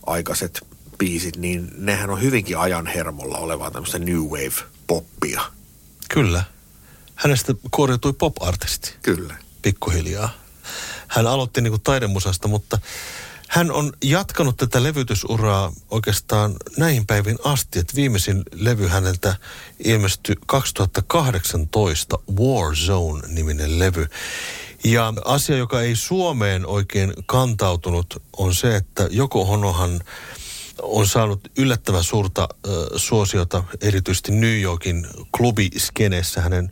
aikaiset 0.05 0.67
biisit, 0.97 1.37
niin 1.37 1.71
nehän 1.77 2.09
on 2.09 2.21
hyvinkin 2.21 2.57
ajan 2.57 2.87
hermolla 2.87 3.37
olevaa 3.37 3.71
tämmöistä 3.71 3.99
new 3.99 4.19
wave 4.19 4.63
poppia. 4.87 5.41
Kyllä. 6.09 6.43
Hänestä 7.15 7.53
kuoriutui 7.71 8.13
pop-artisti. 8.13 8.93
Kyllä. 9.01 9.35
Pikkuhiljaa. 9.61 10.29
Hän 11.07 11.27
aloitti 11.27 11.61
niin 11.61 11.71
kuin 11.71 11.81
taidemusasta, 11.81 12.47
mutta 12.47 12.77
hän 13.49 13.71
on 13.71 13.93
jatkanut 14.03 14.57
tätä 14.57 14.83
levytysuraa 14.83 15.73
oikeastaan 15.91 16.55
näihin 16.77 17.05
päivin 17.05 17.37
asti, 17.43 17.79
että 17.79 17.95
viimeisin 17.95 18.43
levy 18.53 18.87
häneltä 18.87 19.35
ilmestyi 19.79 20.35
2018 20.45 22.19
War 22.39 22.75
Zone-niminen 22.75 23.79
levy. 23.79 24.07
Ja 24.83 25.13
asia, 25.25 25.57
joka 25.57 25.81
ei 25.81 25.95
Suomeen 25.95 26.65
oikein 26.65 27.13
kantautunut, 27.25 28.23
on 28.37 28.55
se, 28.55 28.75
että 28.75 29.07
Joko 29.11 29.45
Honohan 29.45 29.99
on 30.81 31.07
saanut 31.07 31.51
yllättävän 31.57 32.03
suurta 32.03 32.41
äh, 32.41 32.73
suosiota, 32.95 33.63
erityisesti 33.81 34.31
New 34.31 34.61
Yorkin 34.61 35.07
klubiskeneessä. 35.37 36.41
Hänen 36.41 36.71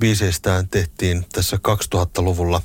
biiseistään 0.00 0.68
tehtiin 0.68 1.26
tässä 1.32 1.56
2000-luvulla 1.56 2.62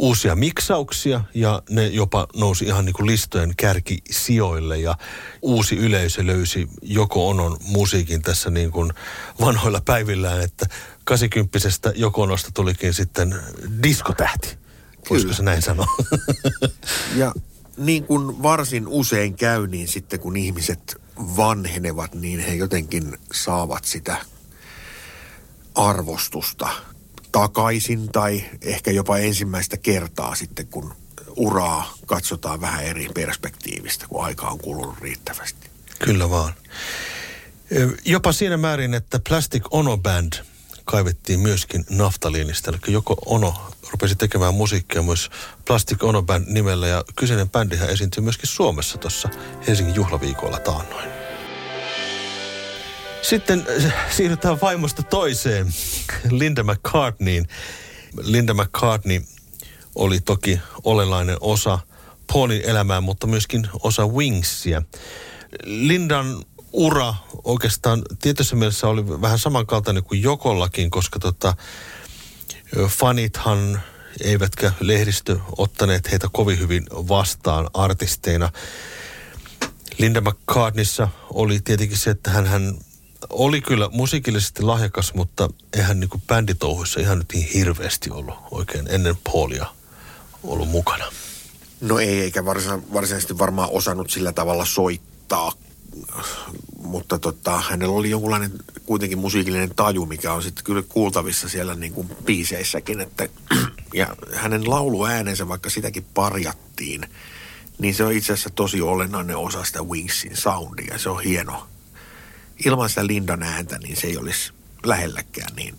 uusia 0.00 0.36
miksauksia 0.36 1.20
ja 1.34 1.62
ne 1.70 1.86
jopa 1.86 2.26
nousi 2.36 2.64
ihan 2.64 2.84
niin 2.84 2.94
kuin 2.94 3.06
listojen 3.06 3.52
kärkisijoille 3.56 4.78
ja 4.78 4.96
uusi 5.42 5.76
yleisö 5.76 6.26
löysi 6.26 6.68
Joko 6.82 7.28
Onon 7.28 7.56
musiikin 7.60 8.22
tässä 8.22 8.50
niin 8.50 8.70
kuin 8.70 8.92
vanhoilla 9.40 9.80
päivillään, 9.84 10.40
että 10.42 10.66
80 11.10 11.58
Jokonosta 11.94 12.50
tulikin 12.54 12.94
sitten 12.94 13.34
diskotähti. 13.82 14.58
Voisiko 15.10 15.32
se 15.32 15.42
näin 15.42 15.62
sanoa? 15.62 15.86
ja 17.16 17.34
niin 17.76 18.04
kuin 18.04 18.42
varsin 18.42 18.88
usein 18.88 19.34
käy, 19.34 19.66
niin 19.66 19.88
sitten 19.88 20.20
kun 20.20 20.36
ihmiset 20.36 21.00
vanhenevat, 21.16 22.14
niin 22.14 22.40
he 22.40 22.54
jotenkin 22.54 23.18
saavat 23.32 23.84
sitä 23.84 24.16
arvostusta 25.74 26.68
takaisin 27.32 28.08
tai 28.08 28.44
ehkä 28.62 28.90
jopa 28.90 29.18
ensimmäistä 29.18 29.76
kertaa 29.76 30.34
sitten, 30.34 30.66
kun 30.66 30.94
uraa 31.36 31.94
katsotaan 32.06 32.60
vähän 32.60 32.84
eri 32.84 33.08
perspektiivistä, 33.14 34.06
kun 34.08 34.24
aika 34.24 34.48
on 34.48 34.58
kulunut 34.58 34.98
riittävästi. 34.98 35.70
Kyllä 36.04 36.30
vaan. 36.30 36.54
Jopa 38.04 38.32
siinä 38.32 38.56
määrin, 38.56 38.94
että 38.94 39.20
Plastic 39.28 39.64
Ono 39.70 39.96
Band 39.98 40.32
kaivettiin 40.90 41.40
myöskin 41.40 41.84
naftaliinista. 41.90 42.70
Eli 42.70 42.78
joko 42.92 43.16
Ono 43.26 43.70
rupesi 43.90 44.16
tekemään 44.16 44.54
musiikkia 44.54 45.02
myös 45.02 45.30
Plastic 45.66 46.04
Ono 46.04 46.22
Band 46.22 46.44
nimellä 46.48 46.86
ja 46.86 47.04
kyseinen 47.16 47.50
bändihän 47.50 47.90
esiintyi 47.90 48.22
myöskin 48.22 48.48
Suomessa 48.48 48.98
tuossa 48.98 49.28
Helsingin 49.66 49.94
juhlaviikolla 49.94 50.58
taannoin. 50.58 51.08
Sitten 53.22 53.66
äh, 53.84 53.94
siirrytään 54.10 54.60
vaimosta 54.60 55.02
toiseen, 55.02 55.66
Linda 56.40 56.62
McCartneyin. 56.62 57.48
Linda 58.22 58.54
McCartney 58.54 59.22
oli 59.94 60.20
toki 60.20 60.60
olennainen 60.84 61.36
osa 61.40 61.78
Paulin 62.32 62.62
elämää, 62.64 63.00
mutta 63.00 63.26
myöskin 63.26 63.68
osa 63.82 64.06
Wingsia. 64.06 64.82
Lindan 65.64 66.44
ura 66.72 67.14
oikeastaan 67.44 68.02
tietyssä 68.22 68.56
mielessä 68.56 68.88
oli 68.88 69.20
vähän 69.20 69.38
samankaltainen 69.38 70.04
kuin 70.04 70.22
Jokollakin, 70.22 70.90
koska 70.90 71.18
tota, 71.18 71.54
fanithan 72.88 73.80
eivätkä 74.20 74.72
lehdistö 74.80 75.38
ottaneet 75.58 76.10
heitä 76.10 76.28
kovin 76.32 76.58
hyvin 76.58 76.86
vastaan 76.92 77.70
artisteina. 77.74 78.52
Linda 79.98 80.20
McCartneyssa 80.20 81.08
oli 81.32 81.60
tietenkin 81.60 81.98
se, 81.98 82.10
että 82.10 82.30
hän, 82.30 82.46
hän 82.46 82.74
oli 83.30 83.60
kyllä 83.60 83.88
musiikillisesti 83.92 84.62
lahjakas, 84.62 85.14
mutta 85.14 85.48
eihän 85.76 86.00
niin 86.00 86.10
kuin 86.10 86.22
bänditouhuissa 86.26 87.00
ihan 87.00 87.18
nyt 87.18 87.32
niin 87.32 87.48
hirveästi 87.54 88.10
ollut 88.10 88.34
oikein 88.50 88.86
ennen 88.88 89.16
Paulia 89.32 89.66
ollut 90.42 90.68
mukana. 90.68 91.04
No 91.80 91.98
ei, 91.98 92.20
eikä 92.20 92.44
varsinaisesti 92.44 93.38
varmaan 93.38 93.68
osannut 93.72 94.10
sillä 94.10 94.32
tavalla 94.32 94.64
soittaa 94.64 95.52
mutta 96.82 97.18
tota, 97.18 97.60
hänellä 97.60 97.94
oli 97.94 98.10
jonkunlainen 98.10 98.52
kuitenkin 98.86 99.18
musiikillinen 99.18 99.74
taju, 99.74 100.06
mikä 100.06 100.32
on 100.32 100.42
sitten 100.42 100.64
kyllä 100.64 100.82
kuultavissa 100.82 101.48
siellä 101.48 101.74
niin 101.74 101.92
kuin 101.92 102.10
biiseissäkin. 102.24 103.00
Että, 103.00 103.28
ja 103.94 104.16
hänen 104.34 104.70
lauluäänensä, 104.70 105.48
vaikka 105.48 105.70
sitäkin 105.70 106.04
parjattiin, 106.14 107.06
niin 107.78 107.94
se 107.94 108.04
on 108.04 108.12
itse 108.12 108.32
asiassa 108.32 108.50
tosi 108.50 108.80
olennainen 108.80 109.36
osa 109.36 109.64
sitä 109.64 109.82
Wingsin 109.82 110.36
soundia. 110.36 110.98
Se 110.98 111.08
on 111.08 111.22
hieno. 111.22 111.66
Ilman 112.64 112.88
sitä 112.88 113.06
Lindan 113.06 113.42
ääntä, 113.42 113.78
niin 113.78 113.96
se 113.96 114.06
ei 114.06 114.16
olisi 114.16 114.52
lähelläkään 114.84 115.56
niin 115.56 115.74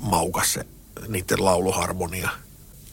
maukas 0.00 0.52
se 0.52 0.66
niiden 1.08 1.44
lauluharmonia. 1.44 2.30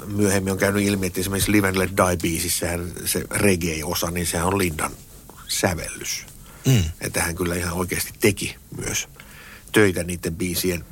Myöhemmin 0.05 0.53
on 0.53 0.59
käynyt 0.59 0.83
ilmi, 0.83 1.07
että 1.07 1.19
esimerkiksi 1.19 1.51
Live 1.51 1.67
and 1.67 1.77
Let 1.77 1.91
Die-biisissä 1.91 2.67
se 3.05 3.25
reggae-osa, 3.31 4.11
niin 4.11 4.27
se 4.27 4.43
on 4.43 4.57
Lindan 4.57 4.91
sävellys. 5.47 6.25
Mm. 6.65 6.83
Että 7.01 7.21
hän 7.21 7.35
kyllä 7.35 7.55
ihan 7.55 7.73
oikeasti 7.73 8.13
teki 8.19 8.55
myös 8.77 9.07
töitä 9.71 10.03
niiden 10.03 10.35
biisien 10.35 10.85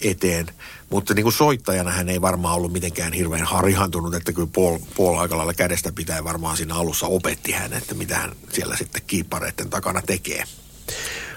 eteen. 0.00 0.46
Mutta 0.90 1.14
niin 1.14 1.22
kuin 1.22 1.32
soittajana 1.32 1.90
hän 1.90 2.08
ei 2.08 2.20
varmaan 2.20 2.54
ollut 2.54 2.72
mitenkään 2.72 3.12
hirveän 3.12 3.44
harihantunut, 3.44 4.14
että 4.14 4.32
kyllä 4.32 4.48
Paul, 4.54 4.78
Paul 4.96 5.18
aika 5.18 5.36
lailla 5.36 5.54
kädestä 5.54 5.92
pitää 5.92 6.24
varmaan 6.24 6.56
siinä 6.56 6.74
alussa 6.74 7.06
opetti 7.06 7.52
hän, 7.52 7.72
että 7.72 7.94
mitä 7.94 8.18
hän 8.18 8.32
siellä 8.52 8.76
sitten 8.76 9.02
kiippareiden 9.06 9.70
takana 9.70 10.02
tekee. 10.02 10.44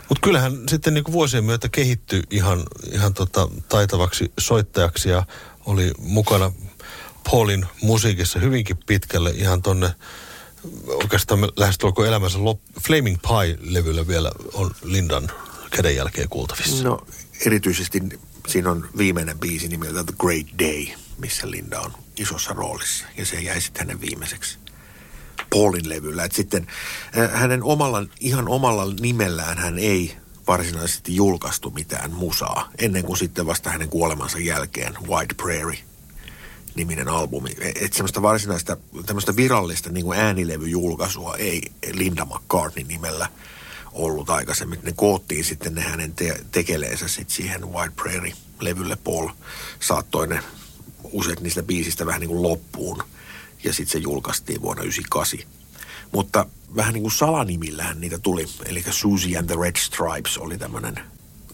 Mutta 0.09 0.21
kyllähän 0.21 0.53
sitten 0.69 0.93
niin 0.93 1.03
kuin 1.03 1.13
vuosien 1.13 1.43
myötä 1.43 1.69
kehittyi 1.69 2.23
ihan, 2.29 2.63
ihan 2.91 3.13
tota 3.13 3.49
taitavaksi 3.69 4.31
soittajaksi 4.39 5.09
ja 5.09 5.23
oli 5.65 5.91
mukana 5.97 6.51
Paulin 7.31 7.65
musiikissa 7.81 8.39
hyvinkin 8.39 8.77
pitkälle 8.87 9.29
ihan 9.29 9.61
tonne 9.61 9.89
oikeastaan 10.87 11.39
lähestulkoon 11.57 12.07
elämänsä 12.07 12.43
lop, 12.43 12.59
Flaming 12.81 13.17
Pie-levyllä 13.21 14.07
vielä 14.07 14.31
on 14.53 14.71
Lindan 14.83 15.31
kädenjälkeen 15.69 16.29
kuultavissa. 16.29 16.83
No 16.83 17.07
erityisesti 17.45 18.01
siinä 18.47 18.71
on 18.71 18.89
viimeinen 18.97 19.39
biisi 19.39 19.67
nimeltä 19.67 20.03
The 20.03 20.13
Great 20.19 20.47
Day, 20.59 20.85
missä 21.17 21.51
Linda 21.51 21.79
on 21.79 21.91
isossa 22.17 22.53
roolissa. 22.53 23.05
Ja 23.17 23.25
se 23.25 23.39
jäi 23.39 23.61
sitten 23.61 23.87
hänen 23.87 24.01
viimeiseksi 24.01 24.57
Paulin 25.49 25.89
levyllä. 25.89 26.23
Et 26.23 26.31
sitten 26.31 26.67
äh, 27.17 27.31
hänen 27.41 27.63
omalla, 27.63 28.05
ihan 28.19 28.49
omalla 28.49 28.93
nimellään 28.99 29.57
hän 29.57 29.79
ei 29.79 30.15
varsinaisesti 30.47 31.15
julkaistu 31.15 31.69
mitään 31.69 32.11
musaa, 32.11 32.69
ennen 32.77 33.03
kuin 33.03 33.17
sitten 33.17 33.45
vasta 33.45 33.69
hänen 33.69 33.89
kuolemansa 33.89 34.39
jälkeen 34.39 34.93
White 35.07 35.35
Prairie 35.37 35.88
niminen 36.79 37.07
albumi. 37.07 37.49
Että 37.61 37.97
semmoista 37.97 38.21
varsinaista, 38.21 38.77
tämmöistä 39.05 39.35
virallista 39.35 39.89
niin 39.89 40.13
äänilevyjulkaisua 40.13 41.35
ei 41.35 41.61
Linda 41.93 42.25
McCartney 42.25 42.83
nimellä 42.83 43.29
ollut 43.91 44.29
aikaisemmin. 44.29 44.79
Ne 44.83 44.93
koottiin 44.95 45.45
sitten 45.45 45.75
ne 45.75 45.81
hänen 45.81 46.13
te- 46.13 46.45
tekeleensä 46.51 47.07
sitten 47.07 47.35
siihen 47.35 47.73
White 47.73 47.95
Prairie-levylle. 47.95 48.95
Paul 48.95 49.29
saattoi 49.79 50.27
ne 50.27 50.43
useat 51.03 51.39
niistä 51.41 51.63
biisistä 51.63 52.05
vähän 52.05 52.21
niin 52.21 52.29
kuin 52.29 52.43
loppuun 52.43 53.03
ja 53.63 53.73
sitten 53.73 53.91
se 53.91 53.97
julkaistiin 53.97 54.61
vuonna 54.61 54.81
1998. 54.81 55.59
Mutta 56.11 56.45
vähän 56.75 56.93
niin 56.93 57.01
kuin 57.01 57.11
salanimillähän 57.11 58.01
niitä 58.01 58.19
tuli. 58.19 58.45
Eli 58.65 58.83
Susie 58.89 59.37
and 59.37 59.47
the 59.47 59.55
Red 59.61 59.75
Stripes 59.77 60.37
oli 60.37 60.57
tämmöinen 60.57 60.99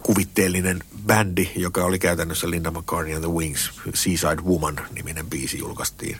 kuvitteellinen 0.05 0.83
bändi, 1.05 1.49
joka 1.55 1.85
oli 1.85 1.99
käytännössä 1.99 2.49
Linda 2.49 2.71
McCartney 2.71 3.15
and 3.15 3.23
the 3.23 3.33
Wings. 3.33 3.71
Seaside 3.93 4.41
Woman-niminen 4.41 5.29
biisi 5.29 5.57
julkaistiin 5.57 6.17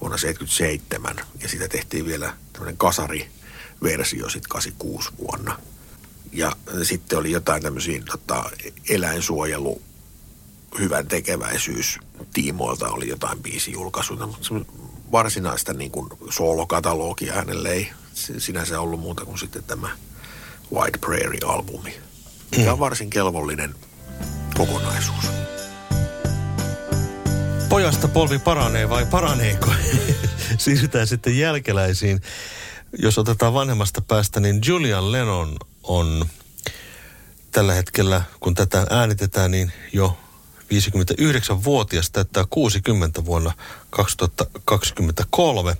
vuonna 0.00 0.16
1977. 0.18 1.16
Ja 1.42 1.48
sitä 1.48 1.68
tehtiin 1.68 2.06
vielä 2.06 2.36
tämmöinen 2.52 2.76
kasari-versio 2.76 4.28
sitten 4.28 4.48
86 4.48 5.10
vuonna. 5.18 5.58
Ja 6.32 6.52
sitten 6.82 7.18
oli 7.18 7.30
jotain 7.30 7.62
tämmöisiä 7.62 8.02
tota, 8.10 8.50
eläinsuojelu 8.88 9.82
hyvän 10.78 11.06
tekeväisyys 11.06 11.98
tiimoilta 12.32 12.88
oli 12.88 13.08
jotain 13.08 13.42
biisijulkaisuja, 13.42 14.26
mutta 14.26 14.48
varsinaista 15.12 15.72
niin 15.72 15.90
kuin 15.90 16.08
hänelle 17.34 17.72
ei 17.72 17.90
sinänsä 18.38 18.80
ollut 18.80 19.00
muuta 19.00 19.24
kuin 19.24 19.38
sitten 19.38 19.64
tämä 19.64 19.90
White 20.72 20.98
Prairie-albumi, 20.98 22.09
mm. 22.56 22.78
varsin 22.78 23.10
kelvollinen 23.10 23.74
kokonaisuus. 24.56 25.24
Pojasta 27.68 28.08
polvi 28.08 28.38
paranee 28.38 28.88
vai 28.88 29.06
paraneeko? 29.06 29.70
Siirrytään 30.58 31.06
sitten 31.06 31.38
jälkeläisiin. 31.38 32.20
Jos 32.98 33.18
otetaan 33.18 33.54
vanhemmasta 33.54 34.00
päästä, 34.00 34.40
niin 34.40 34.60
Julian 34.66 35.12
Lennon 35.12 35.56
on 35.82 36.26
tällä 37.52 37.74
hetkellä, 37.74 38.22
kun 38.40 38.54
tätä 38.54 38.86
äänitetään, 38.90 39.50
niin 39.50 39.72
jo 39.92 40.18
59-vuotias 40.74 42.10
täyttää 42.10 42.44
60 42.50 43.24
vuonna 43.24 43.52
2023. 43.90 45.76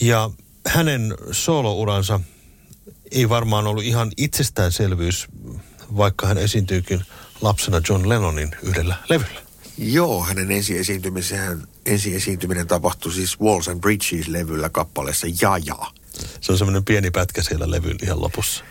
Ja 0.00 0.30
hänen 0.66 1.14
soolouransa 1.30 2.20
ei 3.10 3.28
varmaan 3.28 3.66
ollut 3.66 3.84
ihan 3.84 4.12
itsestäänselvyys, 4.16 5.26
vaikka 5.96 6.26
hän 6.26 6.38
esiintyykin 6.38 7.04
lapsena 7.40 7.80
John 7.88 8.08
Lennonin 8.08 8.50
yhdellä 8.62 8.96
levyllä. 9.08 9.40
Joo, 9.78 10.24
hänen 10.24 10.52
ensi 10.52 10.78
esiintymisen, 10.78 11.68
ensi 11.86 12.14
esiintyminen 12.14 12.66
tapahtui 12.66 13.12
siis 13.12 13.40
Walls 13.40 13.68
and 13.68 13.80
Bridges-levyllä 13.80 14.68
kappaleessa 14.68 15.26
Jaja. 15.40 15.78
Se 16.40 16.52
on 16.52 16.58
semmoinen 16.58 16.84
pieni 16.84 17.10
pätkä 17.10 17.42
siellä 17.42 17.70
levyn 17.70 17.96
ihan 18.02 18.20
lopussa. 18.20 18.64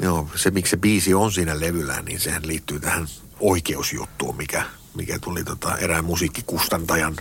Joo, 0.00 0.30
se 0.34 0.50
miksi 0.50 0.70
se 0.70 0.76
biisi 0.76 1.14
on 1.14 1.32
siinä 1.32 1.60
levyllä, 1.60 2.02
niin 2.02 2.20
sehän 2.20 2.46
liittyy 2.46 2.80
tähän 2.80 3.08
oikeusjuttuun, 3.40 4.36
mikä, 4.36 4.64
mikä 4.94 5.18
tuli 5.18 5.44
tota 5.44 5.78
erään 5.78 6.04
musiikkikustantajan 6.04 7.16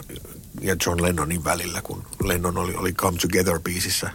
ja 0.61 0.75
John 0.85 1.01
Lennonin 1.01 1.43
välillä, 1.43 1.81
kun 1.81 2.03
Lennon 2.23 2.57
oli, 2.57 2.75
oli 2.75 2.93
Come 2.93 3.17
Together-biisissä 3.17 4.09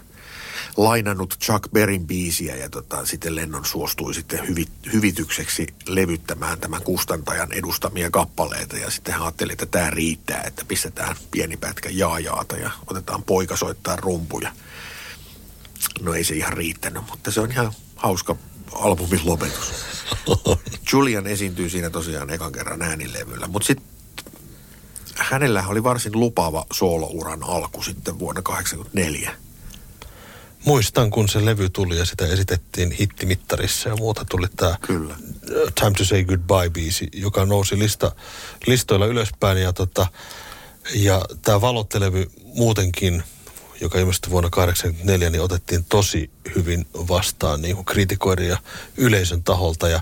lainannut 0.76 1.38
Chuck 1.40 1.72
Berryn 1.72 2.06
biisiä 2.06 2.56
ja 2.56 2.70
tota, 2.70 3.06
sitten 3.06 3.36
Lennon 3.36 3.64
suostui 3.64 4.14
sitten 4.14 4.48
hyvi, 4.48 4.66
hyvitykseksi 4.92 5.66
levyttämään 5.86 6.60
tämän 6.60 6.82
kustantajan 6.82 7.52
edustamia 7.52 8.10
kappaleita 8.10 8.76
ja 8.76 8.90
sitten 8.90 9.14
hän 9.14 9.22
ajatteli, 9.22 9.52
että 9.52 9.66
tämä 9.66 9.90
riittää, 9.90 10.42
että 10.46 10.64
pistetään 10.64 11.16
pieni 11.30 11.56
pätkä 11.56 11.88
jaajaata 11.92 12.56
ja 12.56 12.70
otetaan 12.86 13.22
poika 13.22 13.56
soittaa 13.56 13.96
rumpuja. 13.96 14.52
No 16.00 16.14
ei 16.14 16.24
se 16.24 16.34
ihan 16.34 16.52
riittänyt, 16.52 17.02
mutta 17.10 17.30
se 17.30 17.40
on 17.40 17.52
ihan 17.52 17.72
hauska 17.96 18.36
albumin 18.72 19.20
lopetus. 19.24 19.72
Julian 20.92 21.26
esiintyy 21.26 21.68
siinä 21.68 21.90
tosiaan 21.90 22.30
ekan 22.30 22.52
kerran 22.52 22.82
äänilevyllä, 22.82 23.48
mutta 23.48 23.66
sitten 23.66 23.86
hänellä 25.16 25.64
oli 25.66 25.84
varsin 25.84 26.20
lupaava 26.20 26.66
soolouran 26.72 27.42
alku 27.42 27.82
sitten 27.82 28.18
vuonna 28.18 28.42
1984. 28.42 29.49
Muistan, 30.64 31.10
kun 31.10 31.28
se 31.28 31.44
levy 31.44 31.68
tuli 31.68 31.98
ja 31.98 32.04
sitä 32.04 32.26
esitettiin 32.26 32.92
hittimittarissa 32.92 33.88
ja 33.88 33.96
muuta 33.96 34.24
tuli 34.24 34.46
tämä 34.56 34.76
Kyllä. 34.80 35.16
Time 35.74 35.92
to 35.98 36.04
Say 36.04 36.24
Goodbye-biisi, 36.24 37.08
joka 37.12 37.46
nousi 37.46 37.78
lista, 37.78 38.12
listoilla 38.66 39.06
ylöspäin 39.06 39.58
ja, 39.58 39.72
tota, 39.72 40.06
ja 40.94 41.24
tämä 41.42 41.60
valottelevy 41.60 42.30
muutenkin– 42.54 43.22
joka 43.80 43.98
ilmestyi 43.98 44.30
vuonna 44.30 44.50
1984, 44.50 45.30
niin 45.30 45.42
otettiin 45.42 45.84
tosi 45.88 46.30
hyvin 46.56 46.86
vastaan 46.94 47.62
niin 47.62 47.76
kuin 47.76 47.84
kritikoiden 47.84 48.48
ja 48.48 48.58
yleisön 48.96 49.42
taholta. 49.42 49.88
Ja 49.88 50.00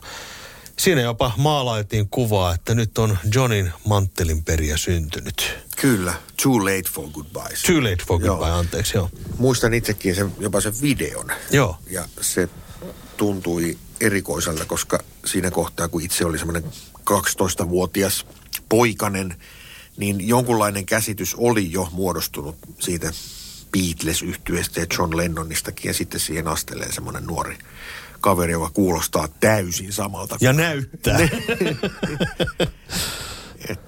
siinä 0.79 1.01
jopa 1.01 1.33
maalaitiin 1.37 2.09
kuvaa, 2.09 2.55
että 2.55 2.75
nyt 2.75 2.99
on 2.99 3.19
Johnin 3.35 3.73
manttelin 3.87 4.45
periä 4.45 4.77
syntynyt. 4.77 5.59
Kyllä, 5.77 6.15
Too 6.43 6.65
Late 6.65 6.91
for 6.93 7.09
Goodbye. 7.11 7.57
Too 7.67 7.83
Late 7.83 8.05
for 8.07 8.21
Goodbye, 8.21 8.49
joo. 8.49 8.59
anteeksi, 8.59 8.97
joo. 8.97 9.11
Muistan 9.39 9.75
itsekin 9.75 10.15
sen, 10.15 10.33
jopa 10.39 10.61
sen 10.61 10.73
videon. 10.83 11.33
Joo. 11.51 11.77
Ja 11.91 12.09
se 12.21 12.49
tuntui 13.17 13.79
erikoiselta, 14.01 14.65
koska 14.65 14.99
siinä 15.25 15.51
kohtaa, 15.51 15.89
kun 15.89 16.03
itse 16.03 16.25
oli 16.25 16.39
semmoinen 16.39 16.65
12-vuotias 17.11 18.27
poikanen, 18.69 19.37
niin 19.97 20.29
jonkunlainen 20.29 20.87
käsitys 20.87 21.35
oli 21.35 21.73
jo 21.73 21.89
muodostunut 21.93 22.57
siitä 22.79 23.13
beatles 23.73 24.23
yhtyeestä 24.23 24.81
ja 24.81 24.87
John 24.99 25.17
Lennonistakin 25.17 25.89
ja 25.89 25.95
sitten 25.95 26.21
siihen 26.21 26.49
astelee 26.49 26.93
semmoinen 26.93 27.27
nuori 27.27 27.59
kaveri, 28.21 28.53
joka 28.53 28.71
kuulostaa 28.71 29.29
täysin 29.29 29.93
samalta. 29.93 30.37
Ja 30.41 30.53
näyttää. 30.53 31.19
Et, 33.69 33.81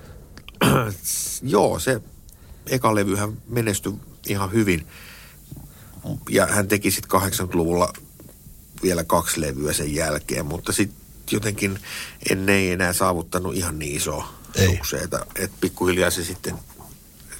joo, 1.42 1.78
se 1.78 2.00
eka 2.66 2.94
levyhän 2.94 3.32
menestyi 3.48 3.92
ihan 4.26 4.52
hyvin. 4.52 4.86
Ja 6.30 6.46
hän 6.46 6.68
teki 6.68 6.90
sitten 6.90 7.20
80-luvulla 7.20 7.92
vielä 8.82 9.04
kaksi 9.04 9.40
levyä 9.40 9.72
sen 9.72 9.94
jälkeen, 9.94 10.46
mutta 10.46 10.72
sitten 10.72 11.00
jotenkin 11.30 11.78
en 12.30 12.48
ei 12.48 12.70
enää 12.70 12.92
saavuttanut 12.92 13.54
ihan 13.54 13.78
niin 13.78 13.96
isoa 13.96 14.34
sukseita. 14.66 15.26
Että 15.36 15.56
pikkuhiljaa 15.60 16.10
se 16.10 16.24
sitten 16.24 16.54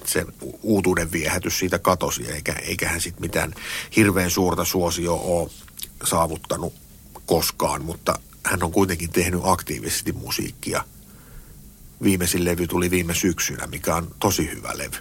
sen 0.05 0.27
uutuuden 0.61 1.11
viehätys 1.11 1.59
siitä 1.59 1.79
katosi, 1.79 2.31
eikä, 2.31 2.53
eikä 2.53 2.89
hän 2.89 3.01
sitten 3.01 3.21
mitään 3.21 3.53
hirveän 3.95 4.31
suurta 4.31 4.65
suosio 4.65 5.15
ole 5.15 5.49
saavuttanut 6.03 6.73
koskaan, 7.25 7.85
mutta 7.85 8.19
hän 8.43 8.63
on 8.63 8.71
kuitenkin 8.71 9.09
tehnyt 9.09 9.41
aktiivisesti 9.43 10.11
musiikkia. 10.11 10.83
Viimeisin 12.03 12.45
levy 12.45 12.67
tuli 12.67 12.91
viime 12.91 13.15
syksynä, 13.15 13.67
mikä 13.67 13.95
on 13.95 14.15
tosi 14.19 14.51
hyvä 14.51 14.71
levy. 14.77 14.97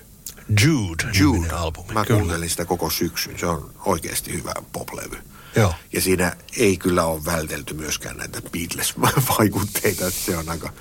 Jude, 0.64 1.04
Jude. 1.18 1.48
albumi. 1.48 1.92
Mä 1.92 2.04
kuuntelin 2.04 2.50
sitä 2.50 2.64
koko 2.64 2.90
syksyn. 2.90 3.38
Se 3.38 3.46
on 3.46 3.70
oikeasti 3.84 4.32
hyvä 4.32 4.52
poplevy. 4.72 5.18
Joo. 5.56 5.74
Ja 5.92 6.00
siinä 6.00 6.36
ei 6.56 6.76
kyllä 6.76 7.04
ole 7.04 7.24
vältelty 7.24 7.74
myöskään 7.74 8.16
näitä 8.16 8.42
Beatles-vaikutteita. 8.42 10.10
Se 10.10 10.36
on 10.36 10.48
aika, 10.48 10.72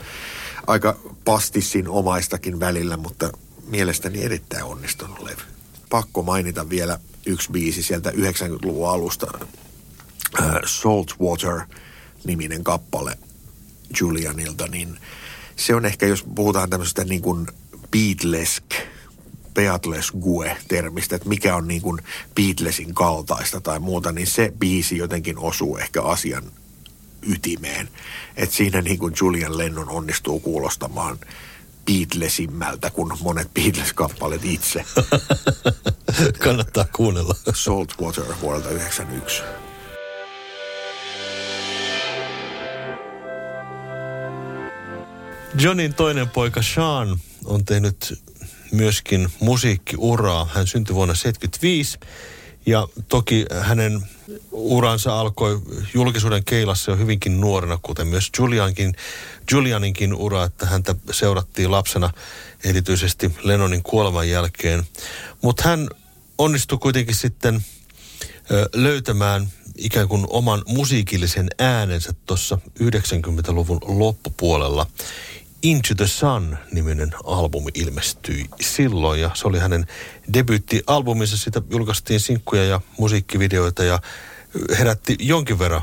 aika 0.68 0.98
pastissin 1.26 1.88
omaistakin 1.88 2.60
välillä, 2.60 2.98
mutta 2.98 3.32
mielestäni 3.68 4.24
erittäin 4.24 4.64
onnistunut 4.64 5.20
levy. 5.20 5.42
Pakko 5.90 6.24
mainita 6.24 6.70
vielä 6.70 7.00
yksi 7.26 7.52
biisi 7.52 7.84
sieltä 7.84 8.10
90-luvun 8.10 8.90
alusta. 8.90 9.40
Äh, 10.40 10.56
Saltwater-niminen 10.66 12.64
kappale 12.64 13.18
Julianilta, 14.00 14.68
niin 14.68 15.00
se 15.56 15.76
on 15.76 15.86
ehkä, 15.86 16.08
jos 16.08 16.24
puhutaan 16.36 16.70
tämmöisestä 16.70 17.04
niin 17.04 17.22
kuin 17.22 17.48
Beatlesk, 17.92 18.64
Beatles 19.54 20.12
Gue-termistä, 20.12 21.16
että 21.16 21.30
mikä 21.30 21.56
on 21.56 21.68
niin 21.68 21.82
kuin 21.82 22.02
Beatlesin 22.36 22.94
kaltaista 22.94 23.62
tai 23.62 23.80
muuta, 23.80 24.12
niin 24.12 24.28
se 24.28 24.54
biisi 24.60 24.98
jotenkin 24.98 25.38
osuu 25.38 25.78
ehkä 25.78 26.04
asian 26.04 26.44
ytimeen. 27.22 27.90
Että 28.36 28.56
siinä 28.56 28.82
niin 28.82 29.00
kuin 29.00 29.14
Julian 29.22 29.58
Lennon 29.58 29.90
onnistuu 29.90 30.40
kuulostamaan– 30.40 31.20
Beatlesimmältä 31.90 32.90
kuin 32.90 33.12
monet 33.22 33.54
Beatles-kappaleet 33.54 34.46
itse. 34.46 34.86
Kannattaa 36.44 36.86
kuunnella. 36.96 37.36
Saltwater 37.54 38.26
vuodelta 38.42 38.70
1991. 38.70 39.44
Johnin 45.56 45.94
toinen 45.94 46.30
poika 46.30 46.62
Sean 46.62 47.20
on 47.46 47.66
tehnyt 47.66 48.24
myöskin 48.72 49.30
musiikkiuraa. 49.40 50.50
Hän 50.54 50.68
syntyi 50.68 50.96
vuonna 50.96 51.14
1975 51.14 52.00
ja 52.66 52.88
toki 53.08 53.46
hänen 53.62 54.02
uransa 54.52 55.20
alkoi 55.20 55.62
julkisuuden 55.94 56.44
keilassa 56.44 56.92
jo 56.92 56.98
hyvinkin 56.98 57.42
nuorena, 57.42 57.80
kuten 57.82 58.08
myös 58.08 58.32
Juliankin, 58.40 58.96
Julianinkin 59.52 60.14
ura, 60.14 60.44
että 60.44 60.66
häntä 60.66 60.96
seurattiin 61.12 61.72
lapsena 61.72 62.10
erityisesti 62.64 63.32
Lennonin 63.44 63.84
kuoleman 63.84 64.30
jälkeen. 64.30 64.84
Mutta 65.42 65.64
hän 65.64 65.90
onnistui 66.38 66.78
kuitenkin 66.78 67.16
sitten 67.16 67.66
löytämään 68.74 69.50
ikään 69.78 70.08
kuin 70.08 70.26
oman 70.30 70.62
musiikillisen 70.68 71.48
äänensä 71.60 72.14
tuossa 72.26 72.58
90-luvun 72.80 73.80
loppupuolella. 73.84 74.88
Into 75.64 75.96
the 75.96 76.08
Sun-niminen 76.08 77.12
albumi 77.24 77.72
ilmestyi 77.74 78.46
silloin 78.62 79.22
ja 79.22 79.32
se 79.34 79.48
oli 79.48 79.60
hänen 79.60 79.88
debyyttialbuminsa. 80.34 81.38
Sitä 81.38 81.62
julkaistiin 81.70 82.20
sinkkuja 82.20 82.66
ja 82.66 82.82
musiikkivideoita 83.00 83.84
ja 83.84 84.00
herätti 84.78 85.18
jonkin 85.20 85.60
verran 85.60 85.82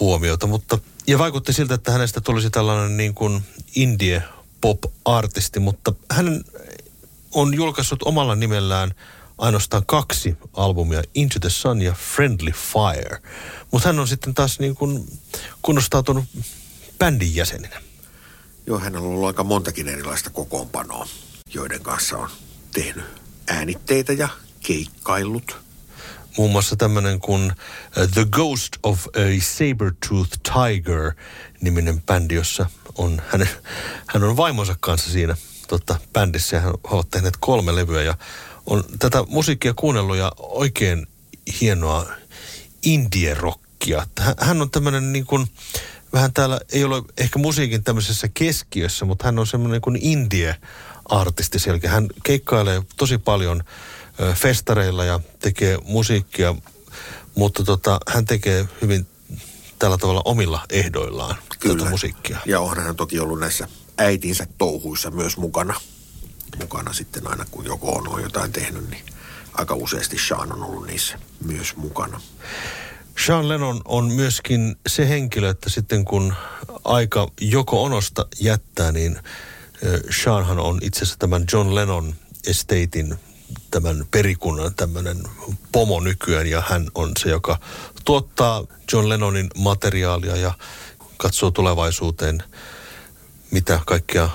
huomiota, 0.00 0.46
mutta 0.46 0.78
ja 1.06 1.18
vaikutti 1.18 1.52
siltä, 1.52 1.74
että 1.74 1.92
hänestä 1.92 2.20
tulisi 2.20 2.50
tällainen 2.50 2.96
niin 2.96 3.14
kuin 3.14 3.42
indie 3.74 4.22
pop-artisti, 4.60 5.60
mutta 5.60 5.92
hän 6.10 6.44
on 7.34 7.54
julkaissut 7.54 8.02
omalla 8.02 8.34
nimellään 8.34 8.94
ainoastaan 9.38 9.86
kaksi 9.86 10.36
albumia, 10.52 11.02
Into 11.14 11.38
the 11.40 11.50
Sun 11.50 11.82
ja 11.82 11.92
Friendly 11.92 12.52
Fire. 12.52 13.18
Mutta 13.70 13.88
hän 13.88 14.00
on 14.00 14.08
sitten 14.08 14.34
taas 14.34 14.58
niin 14.58 14.74
kuin 14.74 15.18
kunnostautunut 15.62 16.24
bändin 16.98 17.34
jäsenenä. 17.34 17.91
Joo, 18.66 18.78
hän 18.78 18.96
on 18.96 19.02
ollut 19.02 19.26
aika 19.26 19.44
montakin 19.44 19.88
erilaista 19.88 20.30
kokoonpanoa, 20.30 21.08
joiden 21.54 21.82
kanssa 21.82 22.18
on 22.18 22.30
tehnyt 22.72 23.04
äänitteitä 23.48 24.12
ja 24.12 24.28
keikkaillut. 24.60 25.56
Muun 26.36 26.52
muassa 26.52 26.76
tämmöinen 26.76 27.20
kuin 27.20 27.44
uh, 27.44 28.08
The 28.14 28.24
Ghost 28.30 28.76
of 28.82 29.06
a 29.06 29.40
Saber-Tooth 29.40 30.38
Tiger 30.52 31.12
niminen 31.60 32.02
bändi, 32.02 32.34
jossa 32.34 32.66
on 32.98 33.22
hänen, 33.28 33.48
hän 34.06 34.24
on 34.24 34.36
vaimonsa 34.36 34.76
kanssa 34.80 35.10
siinä 35.10 35.36
tota, 35.68 35.96
bändissä 36.12 36.60
hän 36.60 36.74
ovat 36.84 37.10
tehneet 37.10 37.36
kolme 37.40 37.74
levyä 37.74 38.02
ja 38.02 38.14
on 38.66 38.84
tätä 38.98 39.24
musiikkia 39.28 39.74
kuunnellut 39.74 40.16
ja 40.16 40.32
oikein 40.38 41.06
hienoa 41.60 42.06
indie-rockia. 42.82 44.06
Hän 44.38 44.62
on 44.62 44.70
tämmöinen 44.70 45.12
niin 45.12 45.26
kuin, 45.26 45.46
vähän 46.12 46.32
täällä, 46.32 46.60
ei 46.72 46.84
ole 46.84 47.02
ehkä 47.16 47.38
musiikin 47.38 47.84
tämmöisessä 47.84 48.28
keskiössä, 48.34 49.04
mutta 49.04 49.24
hän 49.24 49.38
on 49.38 49.46
semmoinen 49.46 49.80
kuin 49.80 49.98
indie-artisti 50.00 51.58
selkeä. 51.58 51.90
Hän 51.90 52.08
keikkailee 52.22 52.82
tosi 52.96 53.18
paljon 53.18 53.64
festareilla 54.34 55.04
ja 55.04 55.20
tekee 55.38 55.78
musiikkia, 55.84 56.54
mutta 57.34 57.64
tota, 57.64 58.00
hän 58.08 58.24
tekee 58.24 58.68
hyvin 58.82 59.06
tällä 59.78 59.98
tavalla 59.98 60.22
omilla 60.24 60.60
ehdoillaan 60.70 61.36
Kyllä. 61.58 61.76
tätä 61.78 61.90
musiikkia. 61.90 62.38
Ja 62.46 62.60
onhan 62.60 62.84
hän 62.84 62.96
toki 62.96 63.20
ollut 63.20 63.40
näissä 63.40 63.68
äitinsä 63.98 64.46
touhuissa 64.58 65.10
myös 65.10 65.36
mukana. 65.36 65.74
Mukana 66.60 66.92
sitten 66.92 67.26
aina, 67.26 67.44
kun 67.50 67.64
joko 67.64 67.92
on 67.92 68.22
jotain 68.22 68.52
tehnyt, 68.52 68.90
niin 68.90 69.04
aika 69.52 69.74
useasti 69.74 70.18
Sean 70.18 70.52
on 70.52 70.62
ollut 70.62 70.86
niissä 70.86 71.18
myös 71.44 71.76
mukana. 71.76 72.20
Sean 73.18 73.48
Lennon 73.48 73.80
on 73.84 74.12
myöskin 74.12 74.76
se 74.86 75.08
henkilö, 75.08 75.50
että 75.50 75.70
sitten 75.70 76.04
kun 76.04 76.34
aika 76.84 77.28
joko 77.40 77.82
onosta 77.82 78.26
jättää, 78.40 78.92
niin 78.92 79.18
Seanhan 80.22 80.58
on 80.58 80.78
itse 80.82 80.98
asiassa 80.98 81.18
tämän 81.18 81.44
John 81.52 81.74
Lennon 81.74 82.14
Estatein 82.46 83.14
tämän 83.70 84.06
perikunnan 84.10 84.74
tämmöinen 84.74 85.22
pomo 85.72 86.00
nykyään 86.00 86.46
ja 86.46 86.62
hän 86.68 86.86
on 86.94 87.12
se, 87.18 87.28
joka 87.30 87.58
tuottaa 88.04 88.64
John 88.92 89.08
Lennonin 89.08 89.50
materiaalia 89.56 90.36
ja 90.36 90.54
katsoo 91.16 91.50
tulevaisuuteen, 91.50 92.42
mitä 93.50 93.80
kaikkea 93.86 94.28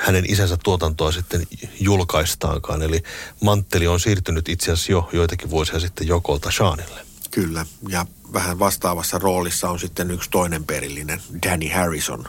hänen 0.00 0.24
isänsä 0.28 0.56
tuotantoa 0.64 1.12
sitten 1.12 1.46
julkaistaankaan. 1.80 2.82
Eli 2.82 3.02
mantteli 3.40 3.86
on 3.86 4.00
siirtynyt 4.00 4.48
itse 4.48 4.72
asiassa 4.72 4.92
jo 4.92 5.08
joitakin 5.12 5.50
vuosia 5.50 5.80
sitten 5.80 6.06
Jokolta 6.06 6.50
Seanille. 6.50 7.11
Kyllä, 7.32 7.66
ja 7.88 8.06
vähän 8.32 8.58
vastaavassa 8.58 9.18
roolissa 9.18 9.70
on 9.70 9.78
sitten 9.78 10.10
yksi 10.10 10.30
toinen 10.30 10.64
perillinen, 10.64 11.22
Danny 11.46 11.68
Harrison, 11.68 12.24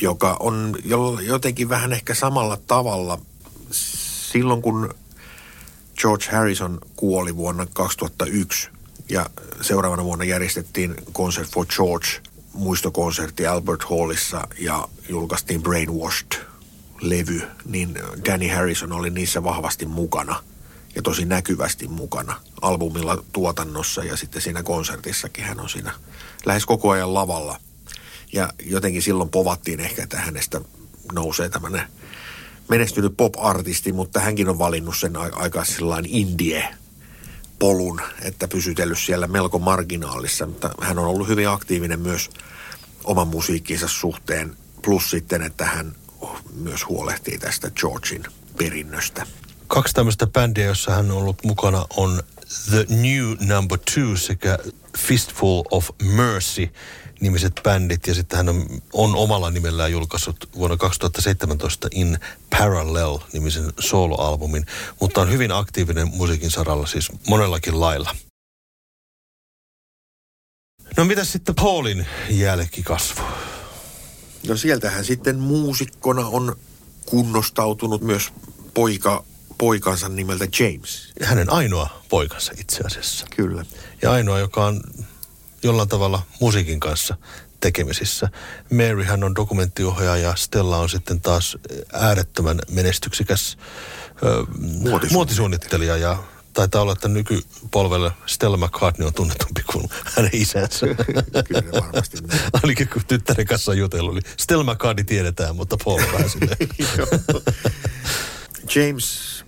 joka 0.00 0.36
on 0.40 0.76
jotenkin 1.22 1.68
vähän 1.68 1.92
ehkä 1.92 2.14
samalla 2.14 2.56
tavalla. 2.66 3.18
Silloin 3.70 4.62
kun 4.62 4.94
George 6.00 6.24
Harrison 6.32 6.78
kuoli 6.96 7.36
vuonna 7.36 7.66
2001 7.72 8.68
ja 9.08 9.30
seuraavana 9.60 10.04
vuonna 10.04 10.24
järjestettiin 10.24 10.94
Concert 11.12 11.48
for 11.50 11.66
George 11.66 12.08
muistokonsertti 12.52 13.46
Albert 13.46 13.84
Hallissa 13.84 14.48
ja 14.58 14.88
julkaistiin 15.08 15.62
Brainwashed-levy, 15.62 17.42
niin 17.64 17.94
Danny 18.28 18.48
Harrison 18.48 18.92
oli 18.92 19.10
niissä 19.10 19.44
vahvasti 19.44 19.86
mukana 19.86 20.49
ja 20.94 21.02
tosi 21.02 21.24
näkyvästi 21.24 21.88
mukana 21.88 22.40
albumilla 22.62 23.24
tuotannossa 23.32 24.04
ja 24.04 24.16
sitten 24.16 24.42
siinä 24.42 24.62
konsertissakin 24.62 25.44
hän 25.44 25.60
on 25.60 25.68
siinä 25.68 25.92
lähes 26.46 26.66
koko 26.66 26.90
ajan 26.90 27.14
lavalla. 27.14 27.60
Ja 28.32 28.52
jotenkin 28.62 29.02
silloin 29.02 29.30
povattiin 29.30 29.80
ehkä, 29.80 30.02
että 30.02 30.16
hänestä 30.16 30.60
nousee 31.12 31.48
tämmöinen 31.48 31.82
menestynyt 32.68 33.16
pop-artisti, 33.16 33.92
mutta 33.92 34.20
hänkin 34.20 34.48
on 34.48 34.58
valinnut 34.58 34.98
sen 34.98 35.16
aika 35.16 35.64
sellainen 35.64 36.10
indie 36.10 36.68
polun, 37.58 38.00
että 38.22 38.48
pysytellyt 38.48 38.98
siellä 38.98 39.26
melko 39.26 39.58
marginaalissa, 39.58 40.46
mutta 40.46 40.70
hän 40.80 40.98
on 40.98 41.06
ollut 41.06 41.28
hyvin 41.28 41.48
aktiivinen 41.48 42.00
myös 42.00 42.30
oman 43.04 43.28
musiikkinsa 43.28 43.88
suhteen, 43.88 44.56
plus 44.82 45.10
sitten, 45.10 45.42
että 45.42 45.64
hän 45.64 45.96
myös 46.54 46.88
huolehtii 46.88 47.38
tästä 47.38 47.70
Georgin 47.70 48.24
perinnöstä. 48.58 49.26
Kaksi 49.70 49.94
tämmöistä 49.94 50.26
bändiä, 50.26 50.64
jossa 50.64 50.90
hän 50.90 51.10
on 51.10 51.16
ollut 51.16 51.44
mukana, 51.44 51.86
on 51.96 52.22
The 52.70 52.86
New 52.88 53.48
Number 53.54 53.78
Two 53.94 54.16
sekä 54.16 54.58
Fistful 54.98 55.62
of 55.70 55.88
Mercy 56.02 56.68
nimiset 57.20 57.60
bändit 57.62 58.06
ja 58.06 58.14
sitten 58.14 58.36
hän 58.36 58.48
on, 58.48 58.66
on 58.92 59.16
omalla 59.16 59.50
nimellään 59.50 59.92
julkaissut 59.92 60.48
vuonna 60.54 60.76
2017 60.76 61.88
In 61.92 62.18
Parallel-nimisen 62.58 63.72
soloalbumin, 63.80 64.66
mutta 65.00 65.20
on 65.20 65.32
hyvin 65.32 65.52
aktiivinen 65.52 66.08
musiikin 66.08 66.50
saralla 66.50 66.86
siis 66.86 67.08
monellakin 67.28 67.80
lailla. 67.80 68.16
No 70.96 71.04
mitä 71.04 71.24
sitten 71.24 71.54
Paulin 71.54 72.06
jälkikasvu? 72.30 73.22
No 74.48 74.56
sieltähän 74.56 75.04
sitten 75.04 75.38
muusikkona 75.38 76.26
on 76.26 76.56
kunnostautunut 77.06 78.02
myös 78.02 78.32
poika, 78.74 79.24
poikansa 79.60 80.08
nimeltä 80.08 80.46
James. 80.58 81.12
Hänen 81.22 81.52
ainoa 81.52 82.02
poikansa 82.08 82.52
itse 82.58 82.80
asiassa. 82.86 83.26
Kyllä. 83.36 83.64
Ja 84.02 84.12
ainoa, 84.12 84.38
joka 84.38 84.66
on 84.66 84.80
jollain 85.62 85.88
tavalla 85.88 86.22
musiikin 86.40 86.80
kanssa 86.80 87.16
tekemisissä. 87.60 88.28
Maryhän 88.70 89.24
on 89.24 89.34
dokumenttiohjaaja 89.34 90.22
ja 90.22 90.36
Stella 90.36 90.78
on 90.78 90.88
sitten 90.88 91.20
taas 91.20 91.58
äärettömän 91.92 92.58
menestyksikäs 92.70 93.58
ö, 94.22 94.44
muotisuunnittelija 95.10 95.96
ja 95.96 96.16
taitaa 96.52 96.82
olla, 96.82 96.92
että 96.92 97.08
nykypolvelle 97.08 98.12
Stella 98.26 98.56
McCartney 98.56 99.06
on 99.06 99.14
tunnetumpi 99.14 99.62
kuin 99.72 99.88
hänen 100.16 100.30
isänsä. 100.32 100.86
Kyllä 101.48 101.72
varmasti 101.72 102.18
Ainakin 102.52 102.88
kun 102.88 103.02
tyttären 103.08 103.46
kanssa 103.46 103.70
on 103.70 103.78
jutellut, 103.78 104.14
niin 104.14 104.24
Stella 104.36 104.72
McCartney 104.72 105.04
tiedetään, 105.04 105.56
mutta 105.56 105.76
Paul 105.84 106.00
vähän 106.12 106.30
James 108.74 109.44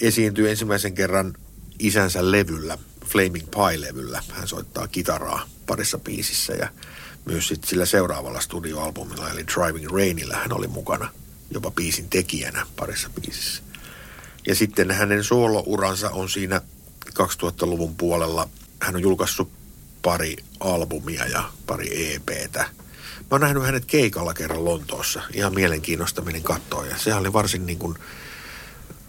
esiintyy 0.00 0.50
ensimmäisen 0.50 0.94
kerran 0.94 1.34
isänsä 1.78 2.30
levyllä 2.30 2.78
Flaming 3.06 3.50
Pie-levyllä. 3.50 4.22
Hän 4.28 4.48
soittaa 4.48 4.88
kitaraa 4.88 5.48
parissa 5.66 5.98
biisissä 5.98 6.52
ja 6.52 6.68
myös 7.24 7.48
sit 7.48 7.64
sillä 7.64 7.86
seuraavalla 7.86 8.40
studioalbumilla 8.40 9.30
eli 9.30 9.46
Driving 9.46 9.90
Rainilla 9.90 10.36
hän 10.36 10.52
oli 10.52 10.68
mukana 10.68 11.10
jopa 11.50 11.70
biisin 11.70 12.08
tekijänä 12.10 12.66
parissa 12.76 13.10
biisissä. 13.20 13.62
Ja 14.46 14.54
sitten 14.54 14.90
hänen 14.90 15.24
soolouransa 15.24 16.10
on 16.10 16.28
siinä 16.28 16.60
2000-luvun 17.10 17.96
puolella. 17.96 18.48
Hän 18.80 18.94
on 18.94 19.02
julkaissut 19.02 19.50
pari 20.02 20.36
albumia 20.60 21.26
ja 21.26 21.50
pari 21.66 22.14
EPtä. 22.14 22.60
Mä 22.60 23.26
oon 23.30 23.40
nähnyt 23.40 23.64
hänet 23.64 23.84
keikalla 23.84 24.34
kerran 24.34 24.64
Lontoossa. 24.64 25.22
Ihan 25.32 25.54
mielenkiinnosta 25.54 26.22
menin 26.22 26.42
kattoon. 26.42 26.88
Ja 26.88 26.98
sehän 26.98 27.20
oli 27.20 27.32
varsin 27.32 27.66
niin 27.66 27.78
kuin 27.78 27.98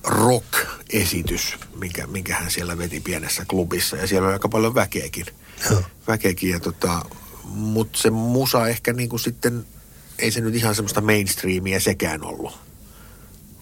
rock-esitys, 0.03 1.57
minkä, 1.75 2.07
minkä 2.07 2.35
hän 2.35 2.51
siellä 2.51 2.77
veti 2.77 2.99
pienessä 2.99 3.45
klubissa. 3.45 3.97
Ja 3.97 4.07
siellä 4.07 4.27
oli 4.27 4.33
aika 4.33 4.49
paljon 4.49 4.75
väkeäkin. 4.75 5.25
Joo. 5.69 5.83
Väkeäkin 6.07 6.49
ja 6.49 6.59
tota, 6.59 7.05
mutta 7.43 7.99
se 7.99 8.09
musa 8.09 8.67
ehkä 8.67 8.93
niin 8.93 9.09
kuin 9.09 9.19
sitten, 9.19 9.65
ei 10.19 10.31
se 10.31 10.41
nyt 10.41 10.55
ihan 10.55 10.75
semmoista 10.75 11.01
mainstreamia 11.01 11.79
sekään 11.79 12.23
ollut. 12.23 12.57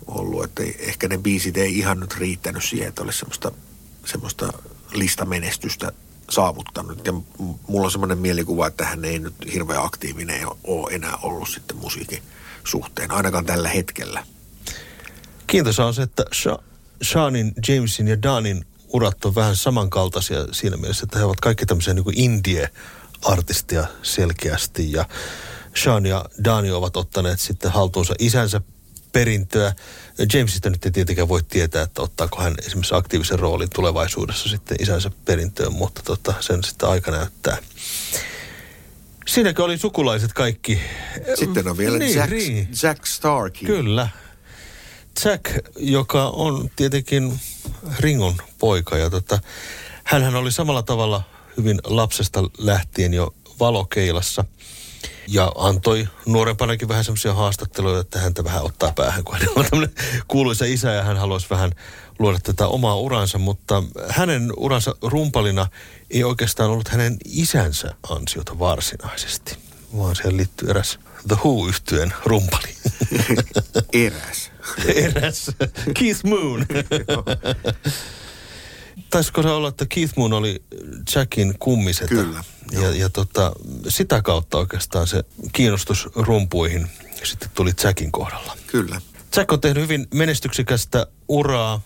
ollut 0.08 0.43
että 0.43 0.63
ehkä 0.80 1.08
ne 1.08 1.17
biisit 1.17 1.58
ei 1.58 1.78
ihan 1.78 2.00
nyt 2.00 2.17
riittänyt 2.17 2.63
siihen, 2.63 2.88
että 2.88 3.04
olisi 3.04 3.19
semmoista, 3.19 3.52
semmoista 4.06 4.54
listamenestystä 4.93 5.91
saavuttanut. 6.30 7.06
Ja 7.06 7.13
mulla 7.67 7.86
on 7.86 7.91
semmoinen 7.91 8.17
mielikuva, 8.17 8.67
että 8.67 8.86
hän 8.86 9.06
ei 9.06 9.19
nyt 9.19 9.34
hirveän 9.54 9.84
aktiivinen 9.84 10.47
ole 10.63 10.93
enää 10.93 11.15
ollut 11.21 11.50
sitten 11.50 11.78
musiikin 11.78 12.23
suhteen, 12.63 13.12
ainakaan 13.12 13.45
tällä 13.45 13.69
hetkellä. 13.69 14.23
Kiintoisa 15.47 15.86
on 15.86 15.93
se, 15.93 16.01
että 16.01 16.25
Sha- 16.36 16.63
Seanin, 17.01 17.53
Jamesin 17.67 18.07
ja 18.07 18.21
Danin 18.21 18.65
urat 18.93 19.25
on 19.25 19.36
vähän 19.36 19.55
samankaltaisia 19.55 20.47
siinä 20.51 20.77
mielessä, 20.77 21.03
että 21.03 21.19
he 21.19 21.25
ovat 21.25 21.41
kaikki 21.41 21.65
tämmöisiä 21.65 21.93
niin 21.93 22.05
indie-artistia 22.13 23.88
selkeästi. 24.03 24.91
Ja 24.91 25.05
Sean 25.75 26.05
ja 26.05 26.25
Dani 26.43 26.71
ovat 26.71 26.97
ottaneet 26.97 27.39
sitten 27.39 27.71
haltuunsa 27.71 28.13
isänsä 28.19 28.62
perintöä. 29.12 29.73
Jamesista 30.33 30.69
nyt 30.69 30.86
ei 30.86 30.91
tietenkään 30.91 31.27
voi 31.27 31.43
tietää, 31.43 31.83
että 31.83 32.01
ottaako 32.01 32.41
hän 32.41 32.55
esimerkiksi 32.65 32.95
aktiivisen 32.95 33.39
roolin 33.39 33.69
tulevaisuudessa 33.75 34.49
sitten 34.49 34.77
isänsä 34.81 35.12
perintöön, 35.25 35.73
mutta 35.73 36.01
tota, 36.05 36.33
sen 36.39 36.63
sitten 36.63 36.89
aika 36.89 37.12
näyttää. 37.12 37.57
Siinäkö 39.27 39.63
oli 39.63 39.77
sukulaiset 39.77 40.33
kaikki? 40.33 40.79
Sitten 41.36 41.67
on 41.67 41.77
vielä 41.77 41.97
niin, 41.97 42.15
Jack, 42.15 42.31
niin. 42.31 42.69
Jack 42.83 43.05
Starkey. 43.05 43.67
Kyllä. 43.67 44.10
Jack, 45.25 45.43
joka 45.77 46.27
on 46.27 46.69
tietenkin 46.75 47.39
Ringon 47.99 48.36
poika 48.60 48.97
ja 48.97 49.10
tota, 49.10 49.39
hänhän 50.03 50.36
oli 50.36 50.51
samalla 50.51 50.84
tavalla 50.84 51.21
hyvin 51.58 51.80
lapsesta 51.84 52.43
lähtien 52.58 53.13
jo 53.13 53.34
valokeilassa 53.60 54.45
ja 55.27 55.51
antoi 55.56 56.08
nuorempanakin 56.25 56.88
vähän 56.88 57.03
semmoisia 57.03 57.34
haastatteluja, 57.34 57.99
että 57.99 58.19
häntä 58.19 58.43
vähän 58.43 58.63
ottaa 58.63 58.93
päähän, 58.95 59.23
kun 59.23 59.36
hän 59.36 59.49
on 59.56 59.65
tämmöinen 59.69 59.95
kuuluisa 60.27 60.65
isä 60.65 60.91
ja 60.91 61.03
hän 61.03 61.17
haluaisi 61.17 61.49
vähän 61.49 61.71
luoda 62.19 62.39
tätä 62.43 62.67
omaa 62.67 62.95
uransa, 62.95 63.38
mutta 63.38 63.84
hänen 64.10 64.53
uransa 64.58 64.95
rumpalina 65.01 65.67
ei 66.12 66.23
oikeastaan 66.23 66.69
ollut 66.69 66.88
hänen 66.88 67.17
isänsä 67.25 67.93
ansiota 68.10 68.60
varsinaisesti, 68.60 69.58
vaan 69.97 70.15
siihen 70.15 70.38
liittyy 70.38 70.69
eräs 70.69 70.99
The 71.27 71.36
who 71.36 71.67
yhtyeen 71.67 72.13
rumpali. 72.25 72.75
Eräs. 74.06 74.51
Eräs 74.95 75.51
Keith 75.99 76.23
Moon. 76.23 76.65
Taisiko 79.10 79.41
se 79.43 79.49
olla, 79.49 79.69
että 79.69 79.86
Keith 79.89 80.13
Moon 80.17 80.34
oli 80.34 80.63
Jackin 81.15 81.56
kummisetä? 81.60 82.08
Kyllä, 82.08 82.43
Ja, 82.71 82.82
joo. 82.82 82.91
ja 82.91 83.10
tota, 83.10 83.51
sitä 83.88 84.21
kautta 84.21 84.58
oikeastaan 84.58 85.08
se 85.08 85.23
kiinnostus 85.53 86.10
rumpuihin 86.15 86.88
sitten 87.23 87.49
tuli 87.53 87.71
Jackin 87.84 88.12
kohdalla. 88.12 88.58
Kyllä. 88.67 89.01
Jack 89.36 89.51
on 89.51 89.62
tehnyt 89.62 89.84
hyvin 89.84 90.08
menestyksekästä 90.13 91.08
uraa 91.27 91.82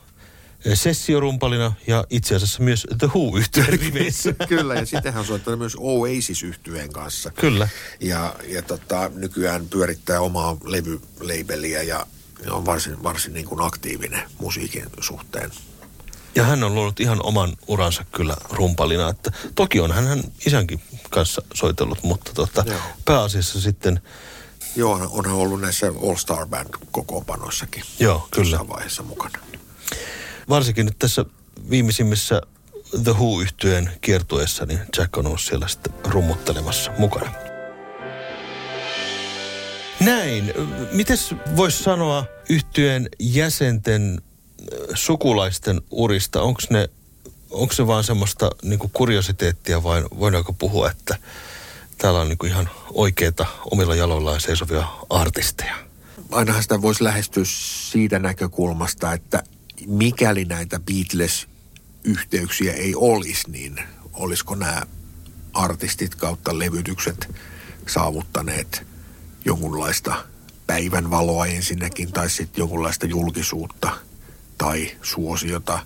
sessiorumpalina 0.73 1.73
ja 1.87 2.05
itse 2.09 2.35
asiassa 2.35 2.63
myös 2.63 2.87
The 2.97 3.07
who 3.07 3.37
yhtyeen 3.37 3.79
riveissä. 3.79 4.33
Kyllä, 4.47 4.75
ja 4.75 4.85
sitten 4.85 5.13
hän 5.13 5.19
on 5.19 5.25
soittanut 5.27 5.59
myös 5.59 5.75
oasis 5.79 6.43
yhtyeen 6.43 6.93
kanssa. 6.93 7.31
Kyllä. 7.31 7.67
Ja, 7.99 8.35
ja 8.47 8.61
tota, 8.61 9.11
nykyään 9.15 9.67
pyörittää 9.69 10.21
omaa 10.21 10.57
levyleibeliä 10.63 11.83
ja 11.83 12.07
on 12.49 12.65
varsin, 12.65 13.03
varsin 13.03 13.33
niin 13.33 13.45
kuin 13.45 13.61
aktiivinen 13.61 14.23
musiikin 14.39 14.85
suhteen. 14.99 15.51
Ja 16.35 16.43
hän 16.43 16.63
on 16.63 16.75
luonut 16.75 16.99
ihan 16.99 17.25
oman 17.25 17.53
uransa 17.67 18.05
kyllä 18.11 18.35
rumpalina. 18.49 19.09
Että 19.09 19.31
toki 19.55 19.79
on 19.79 19.91
hän, 19.91 20.07
hän 20.07 20.23
isänkin 20.45 20.81
kanssa 21.09 21.41
soitellut, 21.53 22.03
mutta 22.03 22.31
tota, 22.33 22.63
Joo. 22.67 22.79
pääasiassa 23.05 23.61
sitten, 23.61 24.01
Joo, 24.75 25.09
onhan 25.11 25.35
ollut 25.35 25.61
näissä 25.61 25.87
All 25.87 26.15
Star 26.15 26.47
Band 26.47 26.69
kokoonpanoissakin. 26.91 27.83
Joo, 27.99 28.27
kyllä. 28.31 28.59
Vaiheessa 28.67 29.03
mukana. 29.03 29.39
varsinkin 30.49 30.85
nyt 30.85 30.99
tässä 30.99 31.25
viimeisimmissä 31.69 32.41
The 33.03 33.11
who 33.11 33.41
yhtyeen 33.41 33.91
kiertueessa, 34.01 34.65
niin 34.65 34.79
Jack 34.97 35.17
on 35.17 35.27
ollut 35.27 35.41
siellä 35.41 35.67
sitten 35.67 35.93
rummuttelemassa 36.05 36.91
mukana. 36.97 37.50
Näin. 40.01 40.53
Mites 40.91 41.35
voisi 41.55 41.83
sanoa 41.83 42.25
yhtyeen 42.49 43.09
jäsenten 43.19 44.21
äh, 44.21 44.77
sukulaisten 44.93 45.81
urista? 45.91 46.41
Onko 46.41 46.61
ne, 46.69 46.89
onko 47.49 47.73
se 47.73 47.87
vaan 47.87 48.03
semmoista 48.03 48.51
niinku 48.63 48.89
kuriositeettia 48.93 49.83
vai 49.83 50.03
voidaanko 50.19 50.53
puhua, 50.53 50.91
että 50.91 51.17
täällä 51.97 52.21
on 52.21 52.29
niinku 52.29 52.45
ihan 52.45 52.69
oikeita 52.93 53.45
omilla 53.71 53.95
jaloillaan 53.95 54.41
seisovia 54.41 54.87
artisteja? 55.09 55.75
Ainahan 56.31 56.61
sitä 56.61 56.81
voisi 56.81 57.03
lähestyä 57.03 57.43
siitä 57.91 58.19
näkökulmasta, 58.19 59.13
että 59.13 59.43
mikäli 59.87 60.45
näitä 60.45 60.79
Beatles-yhteyksiä 60.79 62.73
ei 62.73 62.93
olisi, 62.95 63.51
niin 63.51 63.79
olisiko 64.13 64.55
nämä 64.55 64.81
artistit 65.53 66.15
kautta 66.15 66.59
levytykset 66.59 67.35
saavuttaneet 67.87 68.90
jonkunlaista 69.45 70.15
päivänvaloa 70.67 71.45
ensinnäkin 71.45 72.11
tai 72.11 72.29
sitten 72.29 72.61
jonkunlaista 72.61 73.05
julkisuutta 73.05 73.91
tai 74.57 74.91
suosiota. 75.01 75.79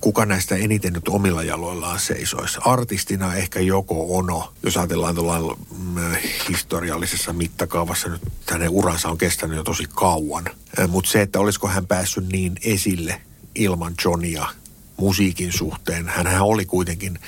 Kuka 0.00 0.26
näistä 0.26 0.56
eniten 0.56 0.92
nyt 0.92 1.08
omilla 1.08 1.42
jaloillaan 1.42 2.00
seisoisi? 2.00 2.58
Artistina 2.64 3.34
ehkä 3.34 3.60
joko 3.60 4.16
Ono, 4.18 4.52
jos 4.62 4.76
ajatellaan 4.76 5.14
tuolla 5.14 5.56
mm, 5.78 6.16
historiallisessa 6.48 7.32
mittakaavassa 7.32 8.08
nyt 8.08 8.22
hänen 8.50 8.70
uransa 8.70 9.08
on 9.08 9.18
kestänyt 9.18 9.56
jo 9.56 9.62
tosi 9.62 9.84
kauan. 9.94 10.44
Mutta 10.88 11.10
se, 11.10 11.22
että 11.22 11.40
olisiko 11.40 11.68
hän 11.68 11.86
päässyt 11.86 12.28
niin 12.28 12.56
esille 12.64 13.20
ilman 13.54 13.94
Johnia 14.04 14.46
musiikin 14.96 15.52
suhteen. 15.52 16.08
Hänhän 16.08 16.42
oli 16.42 16.66
kuitenkin 16.66 17.18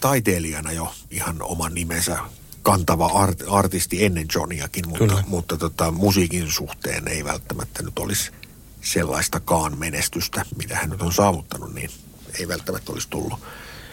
taiteilijana 0.00 0.72
jo 0.72 0.94
ihan 1.10 1.42
oman 1.42 1.74
nimensä 1.74 2.18
kantava 2.64 3.06
art, 3.06 3.42
artisti 3.48 4.04
ennen 4.04 4.26
Johniakin, 4.34 4.88
mutta, 4.88 5.06
Kyllä. 5.06 5.24
mutta 5.26 5.56
tota, 5.56 5.90
musiikin 5.90 6.50
suhteen 6.50 7.08
ei 7.08 7.24
välttämättä 7.24 7.82
nyt 7.82 7.98
olisi 7.98 8.30
sellaistakaan 8.82 9.78
menestystä, 9.78 10.44
mitä 10.56 10.76
hän 10.76 10.90
nyt 10.90 11.02
on 11.02 11.12
saavuttanut, 11.12 11.74
niin 11.74 11.90
ei 12.38 12.48
välttämättä 12.48 12.92
olisi 12.92 13.08
tullut. 13.10 13.38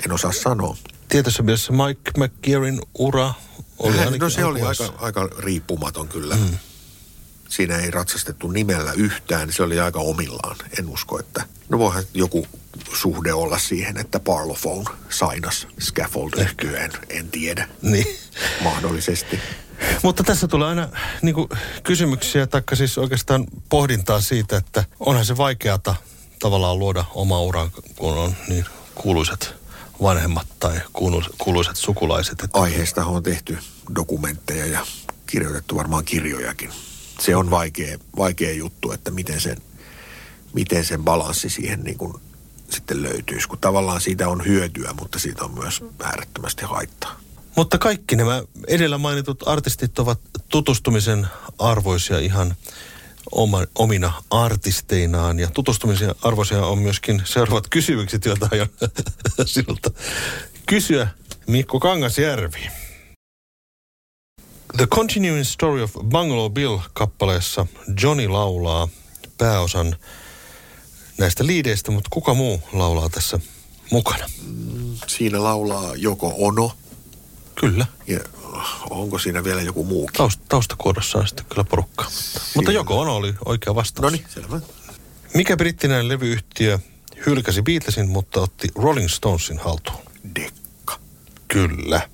En 0.06 0.12
osaa 0.12 0.32
sanoa. 0.32 0.78
Tietyssä 1.10 1.44
mielessä 1.44 1.74
Mike 1.74 2.12
McGearin 2.18 2.82
ura 2.94 3.34
oli 3.80 3.98
Hän- 3.98 4.14
no 4.20 4.30
se 4.30 4.46
oli 4.46 4.62
aika, 4.62 4.94
aika 4.98 5.30
riippumaton 5.38 6.08
kyllä. 6.08 6.36
Mm. 6.36 6.58
Siinä 7.50 7.78
ei 7.78 7.92
ratsastettu 7.92 8.48
nimellä 8.48 8.94
yhtään, 8.94 9.54
se 9.54 9.64
oli 9.64 9.80
aika 9.80 10.00
omillaan. 10.00 10.56
En 10.80 10.90
usko, 10.90 11.20
että... 11.20 11.44
No 11.72 11.80
voihan 11.80 12.04
joku 12.14 12.48
suhde 12.94 13.34
olla 13.34 13.58
siihen, 13.58 13.98
että 13.98 14.20
Parlophone 14.20 14.86
sainas 15.10 15.68
scaffold 15.80 16.32
yhtyeen, 16.38 16.92
en 17.10 17.32
tiedä. 17.32 17.68
Niin. 17.82 18.06
Mahdollisesti. 18.64 19.40
Mutta 20.04 20.24
tässä 20.24 20.48
tulee 20.48 20.68
aina 20.68 20.90
niin 21.22 21.36
kuin, 21.36 21.50
kysymyksiä, 21.84 22.48
taikka 22.48 22.76
siis 22.76 22.98
oikeastaan 22.98 23.46
pohdintaa 23.70 24.22
siitä, 24.22 24.58
että 24.58 24.84
onhan 25.00 25.26
se 25.26 25.38
vaikeata 25.38 25.96
tavallaan 26.40 26.80
luoda 26.80 27.06
oma 27.14 27.42
ura, 27.42 27.70
kun 27.96 28.18
on 28.18 28.36
niin 28.48 28.66
kuuluisat 28.96 29.54
vanhemmat 30.02 30.48
tai 30.60 30.82
kuulu- 30.94 31.36
kuuluisat 31.38 31.76
sukulaiset. 31.76 32.42
Että, 32.44 32.60
Aiheesta 32.60 33.06
on 33.06 33.24
tehty 33.24 33.58
dokumentteja 33.96 34.66
ja 34.66 34.86
kirjoitettu 35.26 35.76
varmaan 35.76 36.06
kirjojakin. 36.06 36.72
Se 37.20 37.36
on 37.36 37.50
vaikea, 37.50 37.98
vaikea 38.18 38.54
juttu, 38.54 38.92
että 38.92 39.12
miten 39.12 39.42
sen, 39.42 39.58
miten 40.54 40.86
sen 40.86 41.04
balanssi 41.04 41.50
siihen 41.50 41.84
niin 41.84 41.98
kuin 41.98 42.14
sitten 42.70 43.04
löytyisi. 43.04 43.48
Kun 43.48 43.58
tavallaan 43.60 44.02
siitä 44.02 44.30
on 44.30 44.46
hyötyä, 44.46 44.94
mutta 45.00 45.20
siitä 45.20 45.44
on 45.46 45.54
myös 45.54 45.84
äärettömästi 46.04 46.66
haittaa. 46.66 47.20
mutta 47.56 47.78
kaikki 47.78 48.16
nämä 48.16 48.44
edellä 48.68 48.98
mainitut 48.98 49.48
artistit 49.48 50.00
ovat 50.00 50.20
tutustumisen 50.50 51.28
arvoisia 51.60 52.20
ihan 52.20 52.56
oma, 53.32 53.64
omina 53.76 54.14
artisteinaan. 54.30 55.40
Ja 55.40 55.50
tutustumisen 55.54 56.16
arvoisia 56.22 56.66
on 56.66 56.80
myöskin 56.80 57.22
seuraavat 57.26 57.70
kysymykset, 57.70 58.26
joita 58.26 58.50
aion 58.52 58.68
sinulta 59.46 59.92
kysyä. 60.66 61.08
Mikko 61.48 61.80
Kangasjärvi. 61.80 62.68
The 64.78 64.88
Continuing 64.88 65.44
Story 65.44 65.82
of 65.82 65.94
Bungalow 65.94 66.52
Bill-kappaleessa 66.52 67.66
Johnny 68.02 68.28
laulaa 68.28 68.88
pääosan 69.38 69.96
näistä 71.22 71.46
liideistä, 71.46 71.92
mutta 71.92 72.08
kuka 72.14 72.34
muu 72.34 72.62
laulaa 72.74 73.10
tässä 73.10 73.40
mukana? 73.92 74.26
Siinä 75.08 75.44
laulaa 75.44 75.96
joko 75.96 76.34
Ono, 76.38 76.72
Kyllä. 77.56 77.86
Ja 78.08 78.20
onko 78.90 79.20
siinä 79.20 79.44
vielä 79.44 79.62
joku 79.62 79.84
muukin? 79.84 80.14
Taust, 80.14 80.42
taustakuodossa 80.50 81.18
on 81.18 81.28
sitten 81.28 81.46
kyllä 81.50 81.64
porukka. 81.64 82.04
Mutta, 82.04 82.40
mutta 82.56 82.72
joko 82.72 83.00
on 83.00 83.08
oli 83.08 83.34
oikea 83.46 83.76
vastaus. 83.76 84.04
No 84.04 84.10
niin, 84.10 84.26
selvä. 84.30 84.60
Mikä 85.34 85.58
brittinäinen 85.58 86.08
levyyhtiö 86.08 86.80
hylkäsi 87.26 87.62
Beatlesin, 87.62 88.10
mutta 88.10 88.42
otti 88.42 88.68
Rolling 88.76 89.10
Stonesin 89.10 89.60
haltuun? 89.60 90.02
Dekka. 90.36 91.00
Kyllä. 91.48 92.10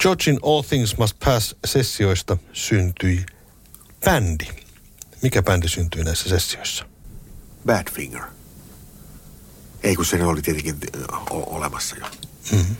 Georgin 0.00 0.38
All 0.42 0.62
Things 0.62 0.96
Must 0.98 1.16
Pass-sessioista 1.24 2.36
syntyi 2.52 3.26
bändi. 4.04 4.46
Mikä 5.22 5.42
bändi 5.42 5.68
syntyi 5.68 6.04
näissä 6.04 6.28
sessioissa? 6.28 6.84
Badfinger. 7.66 8.22
Ei 9.82 9.96
kun 9.96 10.04
se 10.06 10.24
oli 10.24 10.42
tietenkin 10.42 10.76
o- 11.30 11.56
olemassa 11.56 11.96
jo. 11.96 12.06
Mm-hmm. 12.52 12.76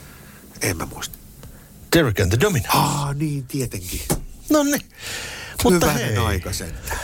En 0.63 0.77
mä 0.77 0.87
muista. 0.87 1.19
Derek 1.97 2.21
and 2.21 2.29
the 2.31 2.41
Dominos. 2.41 2.75
Ah, 2.75 3.15
niin 3.17 3.47
tietenkin. 3.47 4.01
No 4.51 4.63
niin. 4.63 4.83
Mutta 5.65 5.87
Hyvänen 5.91 6.09
hei, 6.09 6.17
aika 6.19 6.53
sentään. 6.53 6.99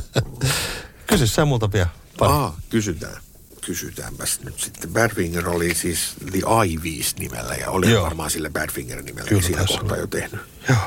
kysy 1.06 1.26
sä 1.26 1.44
multa 1.44 1.72
vielä 1.72 1.88
pari. 2.18 2.32
Ah, 2.32 2.52
kysytään. 2.68 3.22
Kysytäänpäs 3.60 4.40
nyt 4.40 4.60
sitten. 4.60 4.90
Badfinger 4.92 5.48
oli 5.48 5.74
siis 5.74 6.14
The 6.30 6.40
Ivies 6.66 7.16
nimellä 7.16 7.54
ja 7.54 7.70
oli 7.70 7.90
Joo. 7.90 8.04
varmaan 8.04 8.30
sillä 8.30 8.50
Badfinger 8.50 9.02
nimellä 9.02 9.28
Kyllä 9.28 9.42
siinä 9.42 9.64
kohtaa 9.64 9.96
jo 9.96 10.06
tehnyt. 10.06 10.40
Joo. 10.68 10.78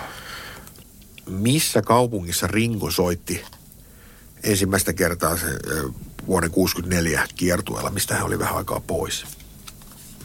Missä 1.28 1.82
kaupungissa 1.82 2.48
Ringo 2.48 2.92
soitti 2.92 3.46
ensimmäistä 4.44 4.94
kertaa 4.94 5.38
se 5.38 5.46
vuoden 6.28 6.52
64 6.52 7.28
kiertueella, 7.36 7.90
mistä 7.90 8.16
hän 8.16 8.26
oli 8.26 8.40
vähän 8.40 8.58
aikaa 8.58 8.80
pois? 8.80 9.26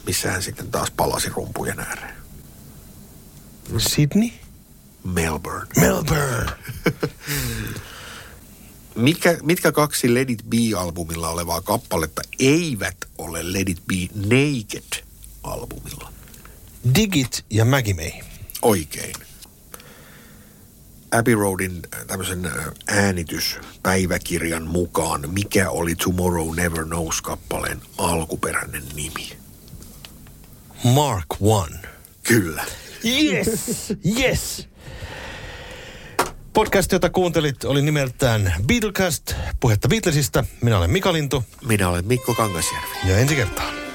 Missä 0.07 0.31
hän 0.31 0.43
sitten 0.43 0.71
taas 0.71 0.91
palasi 0.91 1.29
rumpujen 1.29 1.81
ääreen? 1.81 2.15
Sydney? 3.79 4.31
Melbourne. 5.05 5.67
Melbourne. 5.81 6.51
Mitkä, 8.95 9.39
mitkä 9.43 9.73
kaksi 9.73 10.15
Let 10.15 10.31
It 10.31 10.43
Be-albumilla 10.49 11.29
olevaa 11.29 11.61
kappaletta 11.61 12.23
eivät 12.39 12.97
ole 13.19 13.53
Let 13.53 13.69
It 13.69 13.83
Be 13.87 13.95
Naked-albumilla? 14.15 16.13
Digit 16.95 17.45
ja 17.51 17.65
Maggie 17.65 17.95
May. 17.95 18.11
Oikein. 18.63 19.15
Abbey 21.11 21.35
Roadin 21.35 21.81
äh, 21.95 22.07
tämmöisen 22.07 22.47
äh, 22.47 22.53
äänityspäiväkirjan 22.87 24.67
mukaan, 24.67 25.31
mikä 25.33 25.71
oli 25.71 25.95
Tomorrow 25.95 26.57
Never 26.57 26.85
Knows-kappaleen 26.85 27.81
alkuperäinen 27.99 28.83
nimi? 28.95 29.37
Mark 30.85 31.27
One. 31.41 31.79
Kyllä. 32.23 32.65
Yes, 33.05 33.49
yes. 34.19 34.69
Podcast, 36.53 36.93
jota 36.93 37.11
kuuntelit, 37.11 37.65
oli 37.65 37.83
nimeltään 37.83 38.55
Beatlecast, 38.67 39.35
puhetta 39.61 39.89
Beatlesista. 39.89 40.45
Minä 40.63 40.79
olen 40.79 40.91
Mika 40.91 41.13
Lintu 41.13 41.45
Minä 41.65 41.89
olen 41.89 42.07
Mikko 42.07 42.35
Kangasjärvi. 42.35 42.89
ja 43.09 43.19
ensi 43.19 43.37
kertaan. 43.37 43.88